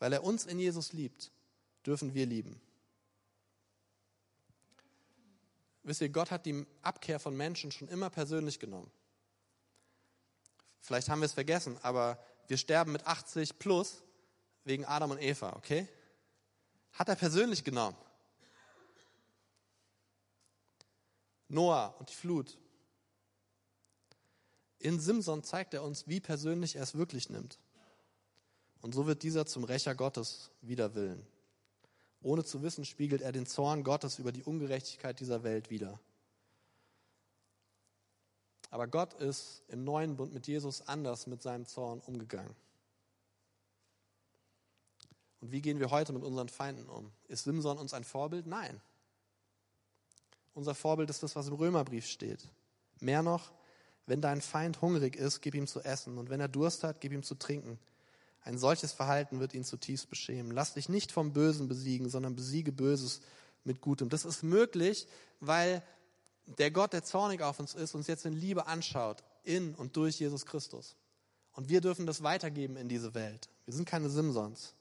Weil 0.00 0.12
er 0.12 0.24
uns 0.24 0.46
in 0.46 0.58
Jesus 0.58 0.92
liebt, 0.92 1.30
dürfen 1.86 2.12
wir 2.12 2.26
lieben. 2.26 2.60
Wisst 5.82 6.00
ihr, 6.00 6.08
Gott 6.08 6.30
hat 6.30 6.46
die 6.46 6.66
Abkehr 6.82 7.18
von 7.18 7.36
Menschen 7.36 7.70
schon 7.72 7.88
immer 7.88 8.10
persönlich 8.10 8.58
genommen. 8.58 8.90
Vielleicht 10.80 11.08
haben 11.08 11.20
wir 11.20 11.26
es 11.26 11.32
vergessen, 11.32 11.78
aber 11.82 12.18
wir 12.46 12.56
sterben 12.56 12.92
mit 12.92 13.06
80 13.06 13.58
plus 13.58 14.02
wegen 14.64 14.84
Adam 14.84 15.10
und 15.10 15.20
Eva, 15.20 15.54
okay? 15.56 15.88
Hat 16.92 17.08
er 17.08 17.16
persönlich 17.16 17.64
genommen. 17.64 17.96
Noah 21.48 21.94
und 21.98 22.10
die 22.10 22.14
Flut. 22.14 22.58
In 24.78 25.00
Simson 25.00 25.42
zeigt 25.42 25.74
er 25.74 25.82
uns, 25.82 26.06
wie 26.06 26.20
persönlich 26.20 26.76
er 26.76 26.82
es 26.82 26.94
wirklich 26.94 27.30
nimmt. 27.30 27.58
Und 28.80 28.94
so 28.94 29.06
wird 29.06 29.22
dieser 29.22 29.46
zum 29.46 29.64
Rächer 29.64 29.94
Gottes 29.94 30.50
wider 30.60 30.94
Willen. 30.94 31.26
Ohne 32.20 32.44
zu 32.44 32.62
wissen, 32.62 32.84
spiegelt 32.84 33.22
er 33.22 33.32
den 33.32 33.46
Zorn 33.46 33.84
Gottes 33.84 34.18
über 34.18 34.32
die 34.32 34.42
Ungerechtigkeit 34.42 35.20
dieser 35.20 35.42
Welt 35.42 35.70
wider. 35.70 36.00
Aber 38.70 38.86
Gott 38.86 39.14
ist 39.14 39.62
im 39.68 39.84
neuen 39.84 40.16
Bund 40.16 40.32
mit 40.32 40.46
Jesus 40.46 40.86
anders 40.86 41.26
mit 41.26 41.42
seinem 41.42 41.66
Zorn 41.66 42.00
umgegangen. 42.00 42.54
Und 45.40 45.52
wie 45.52 45.60
gehen 45.60 45.78
wir 45.78 45.90
heute 45.90 46.12
mit 46.12 46.24
unseren 46.24 46.48
Feinden 46.48 46.88
um? 46.88 47.12
Ist 47.28 47.44
Simson 47.44 47.78
uns 47.78 47.94
ein 47.94 48.04
Vorbild? 48.04 48.46
Nein. 48.46 48.80
Unser 50.54 50.74
Vorbild 50.74 51.08
ist 51.10 51.22
das, 51.22 51.36
was 51.36 51.46
im 51.46 51.54
Römerbrief 51.54 52.06
steht. 52.06 52.48
Mehr 53.00 53.22
noch, 53.22 53.52
wenn 54.06 54.20
dein 54.20 54.40
Feind 54.40 54.82
hungrig 54.82 55.14
ist, 55.14 55.40
gib 55.40 55.54
ihm 55.54 55.68
zu 55.68 55.80
essen. 55.82 56.18
Und 56.18 56.30
wenn 56.30 56.40
er 56.40 56.48
Durst 56.48 56.82
hat, 56.82 57.00
gib 57.00 57.12
ihm 57.12 57.22
zu 57.22 57.36
trinken. 57.36 57.78
Ein 58.48 58.56
solches 58.56 58.92
Verhalten 58.92 59.40
wird 59.40 59.52
ihn 59.52 59.62
zutiefst 59.62 60.08
beschämen. 60.08 60.52
Lass 60.52 60.72
dich 60.72 60.88
nicht 60.88 61.12
vom 61.12 61.34
Bösen 61.34 61.68
besiegen, 61.68 62.08
sondern 62.08 62.34
besiege 62.34 62.72
Böses 62.72 63.20
mit 63.62 63.82
Gutem. 63.82 64.08
Das 64.08 64.24
ist 64.24 64.42
möglich, 64.42 65.06
weil 65.38 65.82
der 66.46 66.70
Gott, 66.70 66.94
der 66.94 67.04
zornig 67.04 67.42
auf 67.42 67.60
uns 67.60 67.74
ist, 67.74 67.94
uns 67.94 68.06
jetzt 68.06 68.24
in 68.24 68.32
Liebe 68.32 68.66
anschaut, 68.66 69.22
in 69.44 69.74
und 69.74 69.96
durch 69.98 70.18
Jesus 70.18 70.46
Christus. 70.46 70.96
Und 71.52 71.68
wir 71.68 71.82
dürfen 71.82 72.06
das 72.06 72.22
weitergeben 72.22 72.78
in 72.78 72.88
diese 72.88 73.12
Welt. 73.12 73.50
Wir 73.66 73.74
sind 73.74 73.86
keine 73.86 74.08
Simsons. 74.08 74.72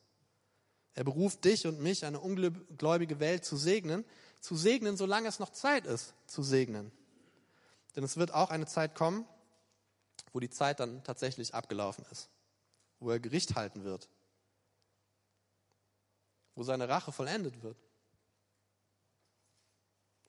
Er 0.94 1.04
beruft 1.04 1.44
dich 1.44 1.68
und 1.68 1.82
mich, 1.82 2.06
eine 2.06 2.22
ungläubige 2.22 3.20
Welt 3.20 3.44
zu 3.44 3.58
segnen, 3.58 4.06
zu 4.40 4.56
segnen, 4.56 4.96
solange 4.96 5.28
es 5.28 5.40
noch 5.40 5.50
Zeit 5.50 5.86
ist, 5.86 6.14
zu 6.26 6.42
segnen. 6.42 6.90
Denn 7.98 8.06
es 8.06 8.16
wird 8.16 8.34
auch 8.34 8.50
eine 8.50 8.66
Zeit 8.66 8.96
kommen, 8.96 9.26
wo 10.32 10.40
die 10.40 10.50
Zeit 10.50 10.80
dann 10.80 11.04
tatsächlich 11.04 11.54
abgelaufen 11.54 12.06
ist, 12.14 12.30
wo 13.00 13.10
er 13.12 13.20
Gericht 13.20 13.56
halten 13.56 13.84
wird, 13.84 14.10
wo 16.56 16.64
seine 16.64 16.90
Rache 16.90 17.12
vollendet 17.12 17.62
wird, 17.62 17.78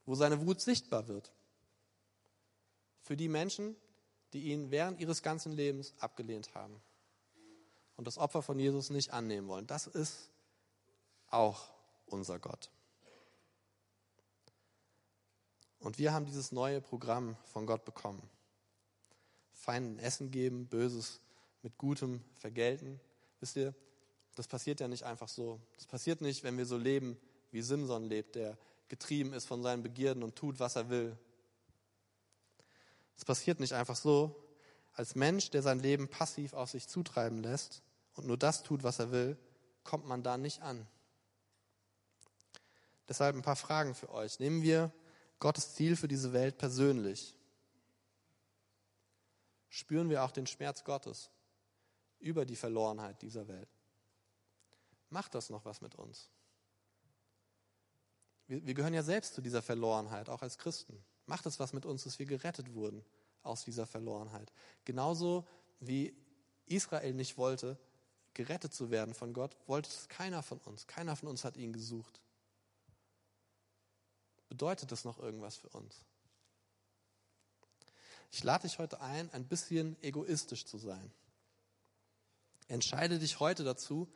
wo 0.05 0.15
seine 0.15 0.47
Wut 0.47 0.61
sichtbar 0.61 1.09
wird. 1.09 1.33
für 3.09 3.17
die 3.17 3.29
Menschen, 3.29 3.75
die 4.35 4.53
ihn 4.53 4.71
während 4.71 5.01
ihres 5.01 5.23
ganzen 5.23 5.53
Lebens 5.53 5.95
abgelehnt 5.99 6.55
haben 6.55 6.79
und 7.97 8.07
das 8.07 8.19
Opfer 8.19 8.43
von 8.43 8.59
Jesus 8.59 8.91
nicht 8.91 9.15
annehmen 9.15 9.49
wollen. 9.49 9.67
Das 9.67 9.87
ist 9.87 10.29
auch 11.31 11.71
unser 12.05 12.39
Gott. 12.39 12.71
Und 15.79 15.99
wir 15.99 16.13
haben 16.13 16.27
dieses 16.27 16.53
neue 16.53 16.83
Programm 16.83 17.37
von 17.45 17.65
Gott 17.65 17.87
bekommen. 17.87 18.23
Feinden 19.55 19.99
Essen 19.99 20.31
geben, 20.31 20.67
Böses 20.67 21.21
mit 21.63 21.77
Gutem 21.79 22.23
vergelten. 22.37 23.01
Wisst 23.41 23.57
ihr, 23.57 23.75
das 24.35 24.47
passiert 24.47 24.81
ja 24.81 24.89
nicht 24.89 25.05
einfach 25.05 25.29
so. 25.29 25.61
Das 25.75 25.87
passiert 25.87 26.21
nicht, 26.21 26.45
wenn 26.45 26.57
wir 26.57 26.67
so 26.67 26.77
leben, 26.77 27.19
wie 27.51 27.63
Simson 27.63 28.05
lebt, 28.05 28.35
der 28.37 28.57
getrieben 28.89 29.33
ist 29.33 29.47
von 29.47 29.63
seinen 29.63 29.83
Begierden 29.83 30.23
und 30.23 30.37
tut, 30.37 30.61
was 30.61 30.77
er 30.77 30.89
will. 30.89 31.17
Es 33.17 33.25
passiert 33.25 33.61
nicht 33.61 33.73
einfach 33.73 33.97
so. 33.97 34.45
Als 34.95 35.15
Mensch, 35.15 35.51
der 35.51 35.63
sein 35.63 35.81
Leben 35.81 36.09
passiv 36.09 36.53
auf 36.53 36.71
sich 36.71 36.89
zutreiben 36.89 37.43
lässt 37.43 37.83
und 38.15 38.27
nur 38.27 38.37
das 38.37 38.63
tut, 38.63 38.83
was 38.83 38.99
er 38.99 39.11
will, 39.11 39.37
kommt 39.85 40.07
man 40.07 40.23
da 40.23 40.37
nicht 40.37 40.63
an. 40.63 40.87
Deshalb 43.09 43.35
ein 43.35 43.43
paar 43.43 43.57
Fragen 43.57 43.95
für 43.95 44.11
euch. 44.11 44.39
Nehmen 44.39 44.63
wir 44.63 44.93
Gottes 45.41 45.75
Ziel 45.75 45.97
für 45.97 46.09
diese 46.09 46.33
Welt 46.33 46.59
persönlich. 46.59 47.37
Spüren 49.69 50.11
wir 50.11 50.25
auch 50.25 50.31
den 50.31 50.47
Schmerz 50.47 50.85
Gottes 50.85 51.31
über 52.21 52.45
die 52.45 52.57
Verlorenheit 52.57 53.23
dieser 53.23 53.49
Welt? 53.49 53.69
Macht 55.11 55.35
das 55.35 55.51
noch 55.51 55.65
was 55.65 55.81
mit 55.81 55.95
uns? 55.95 56.29
Wir, 58.47 58.65
wir 58.67 58.75
gehören 58.75 58.95
ja 58.95 59.03
selbst 59.03 59.35
zu 59.35 59.41
dieser 59.41 59.63
Verlorenheit, 59.63 60.29
auch 60.29 60.43
als 60.43 60.59
Christen. 60.59 61.03
Macht 61.27 61.47
es 61.47 61.59
was 61.59 61.73
mit 61.73 61.87
uns, 61.87 62.05
dass 62.05 62.19
wir 62.19 62.27
gerettet 62.27 62.75
wurden 62.75 63.05
aus 63.43 63.65
dieser 63.65 63.87
Verlorenheit? 63.87 64.53
Genauso 64.85 65.47
wie 65.81 66.15
Israel 66.67 67.15
nicht 67.15 67.39
wollte, 67.39 67.79
gerettet 68.35 68.73
zu 68.73 68.91
werden 68.91 69.15
von 69.15 69.33
Gott, 69.33 69.57
wollte 69.67 69.89
es 69.91 70.09
keiner 70.09 70.43
von 70.43 70.59
uns. 70.59 70.87
Keiner 70.87 71.17
von 71.17 71.29
uns 71.29 71.45
hat 71.45 71.57
ihn 71.57 71.73
gesucht. 71.73 72.21
Bedeutet 74.49 74.93
das 74.93 75.05
noch 75.05 75.19
irgendwas 75.19 75.57
für 75.57 75.69
uns? 75.69 76.05
Ich 78.31 78.45
lade 78.45 78.67
dich 78.67 78.79
heute 78.79 79.01
ein, 79.01 79.31
ein 79.33 79.47
bisschen 79.47 80.01
egoistisch 80.03 80.67
zu 80.67 80.79
sein. 80.79 81.13
Entscheide 82.69 83.19
dich 83.19 83.41
heute 83.41 83.65
dazu, 83.65 84.09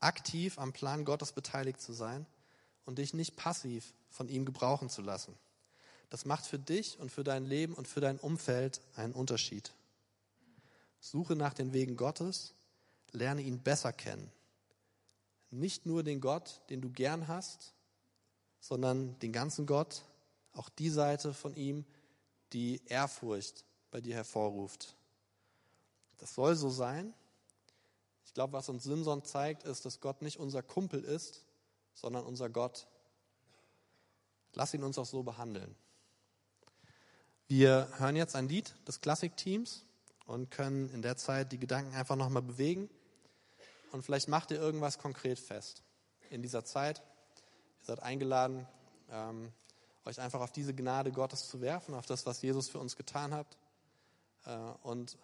aktiv 0.00 0.58
am 0.58 0.72
Plan 0.72 1.04
Gottes 1.04 1.32
beteiligt 1.32 1.80
zu 1.80 1.92
sein 1.92 2.26
und 2.84 2.98
dich 2.98 3.14
nicht 3.14 3.36
passiv 3.36 3.92
von 4.10 4.28
ihm 4.28 4.44
gebrauchen 4.44 4.88
zu 4.88 5.02
lassen. 5.02 5.34
Das 6.08 6.24
macht 6.24 6.46
für 6.46 6.58
dich 6.58 6.98
und 6.98 7.10
für 7.10 7.24
dein 7.24 7.44
Leben 7.44 7.74
und 7.74 7.88
für 7.88 8.00
dein 8.00 8.18
Umfeld 8.18 8.80
einen 8.94 9.12
Unterschied. 9.12 9.72
Suche 11.00 11.34
nach 11.34 11.52
den 11.52 11.72
Wegen 11.72 11.96
Gottes, 11.96 12.54
lerne 13.12 13.42
ihn 13.42 13.60
besser 13.62 13.92
kennen. 13.92 14.30
Nicht 15.50 15.86
nur 15.86 16.02
den 16.02 16.20
Gott, 16.20 16.62
den 16.70 16.80
du 16.80 16.90
gern 16.90 17.28
hast, 17.28 17.74
sondern 18.60 19.18
den 19.18 19.32
ganzen 19.32 19.66
Gott, 19.66 20.02
auch 20.52 20.68
die 20.68 20.90
Seite 20.90 21.34
von 21.34 21.54
ihm, 21.54 21.84
die 22.52 22.80
Ehrfurcht 22.86 23.64
bei 23.90 24.00
dir 24.00 24.14
hervorruft. 24.14 24.96
Das 26.18 26.34
soll 26.34 26.56
so 26.56 26.70
sein. 26.70 27.12
Ich 28.36 28.38
glaube, 28.38 28.52
was 28.52 28.68
uns 28.68 28.84
Simson 28.84 29.24
zeigt, 29.24 29.62
ist, 29.62 29.86
dass 29.86 30.02
Gott 30.02 30.20
nicht 30.20 30.38
unser 30.38 30.62
Kumpel 30.62 31.02
ist, 31.02 31.46
sondern 31.94 32.22
unser 32.26 32.50
Gott. 32.50 32.86
Lass 34.52 34.74
ihn 34.74 34.84
uns 34.84 34.98
auch 34.98 35.06
so 35.06 35.22
behandeln. 35.22 35.74
Wir 37.48 37.88
hören 37.96 38.14
jetzt 38.14 38.36
ein 38.36 38.46
Lied 38.46 38.74
des 38.86 39.00
Klassikteams 39.00 39.86
und 40.26 40.50
können 40.50 40.90
in 40.90 41.00
der 41.00 41.16
Zeit 41.16 41.50
die 41.50 41.58
Gedanken 41.58 41.94
einfach 41.94 42.14
nochmal 42.14 42.42
bewegen. 42.42 42.90
Und 43.92 44.02
vielleicht 44.02 44.28
macht 44.28 44.50
ihr 44.50 44.58
irgendwas 44.58 44.98
konkret 44.98 45.38
fest 45.38 45.82
in 46.28 46.42
dieser 46.42 46.62
Zeit. 46.62 46.98
Ihr 47.80 47.86
seid 47.86 48.02
eingeladen, 48.02 48.68
ähm, 49.10 49.50
euch 50.04 50.20
einfach 50.20 50.42
auf 50.42 50.52
diese 50.52 50.74
Gnade 50.74 51.10
Gottes 51.10 51.48
zu 51.48 51.62
werfen, 51.62 51.94
auf 51.94 52.04
das, 52.04 52.26
was 52.26 52.42
Jesus 52.42 52.68
für 52.68 52.80
uns 52.80 52.96
getan 52.96 53.32
hat. 53.32 53.56
Äh, 54.44 54.58
und 54.82 55.16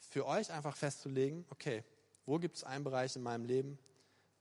für 0.00 0.26
euch 0.26 0.52
einfach 0.52 0.76
festzulegen, 0.76 1.46
okay, 1.48 1.82
wo 2.26 2.38
gibt 2.38 2.56
es 2.56 2.64
einen 2.64 2.84
Bereich 2.84 3.16
in 3.16 3.22
meinem 3.22 3.44
Leben, 3.44 3.78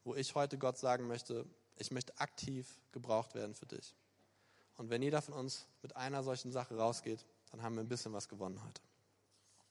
wo 0.04 0.16
ich 0.16 0.36
heute 0.36 0.58
Gott 0.58 0.78
sagen 0.78 1.08
möchte, 1.08 1.46
ich 1.78 1.92
möchte 1.92 2.18
aktiv 2.20 2.80
gebraucht 2.92 3.36
werden 3.36 3.56
für 3.56 3.66
dich. 3.66 3.96
Und 4.78 4.90
wenn 4.90 5.02
jeder 5.02 5.22
von 5.22 5.34
uns 5.34 5.68
mit 5.82 5.96
einer 5.96 6.24
solchen 6.24 6.52
Sache 6.52 6.76
rausgeht, 6.76 7.26
dann 7.52 7.62
haben 7.62 7.76
wir 7.76 7.82
ein 7.82 7.90
bisschen 7.90 8.14
was 8.14 8.30
gewonnen 8.30 8.64
heute. 8.64 8.82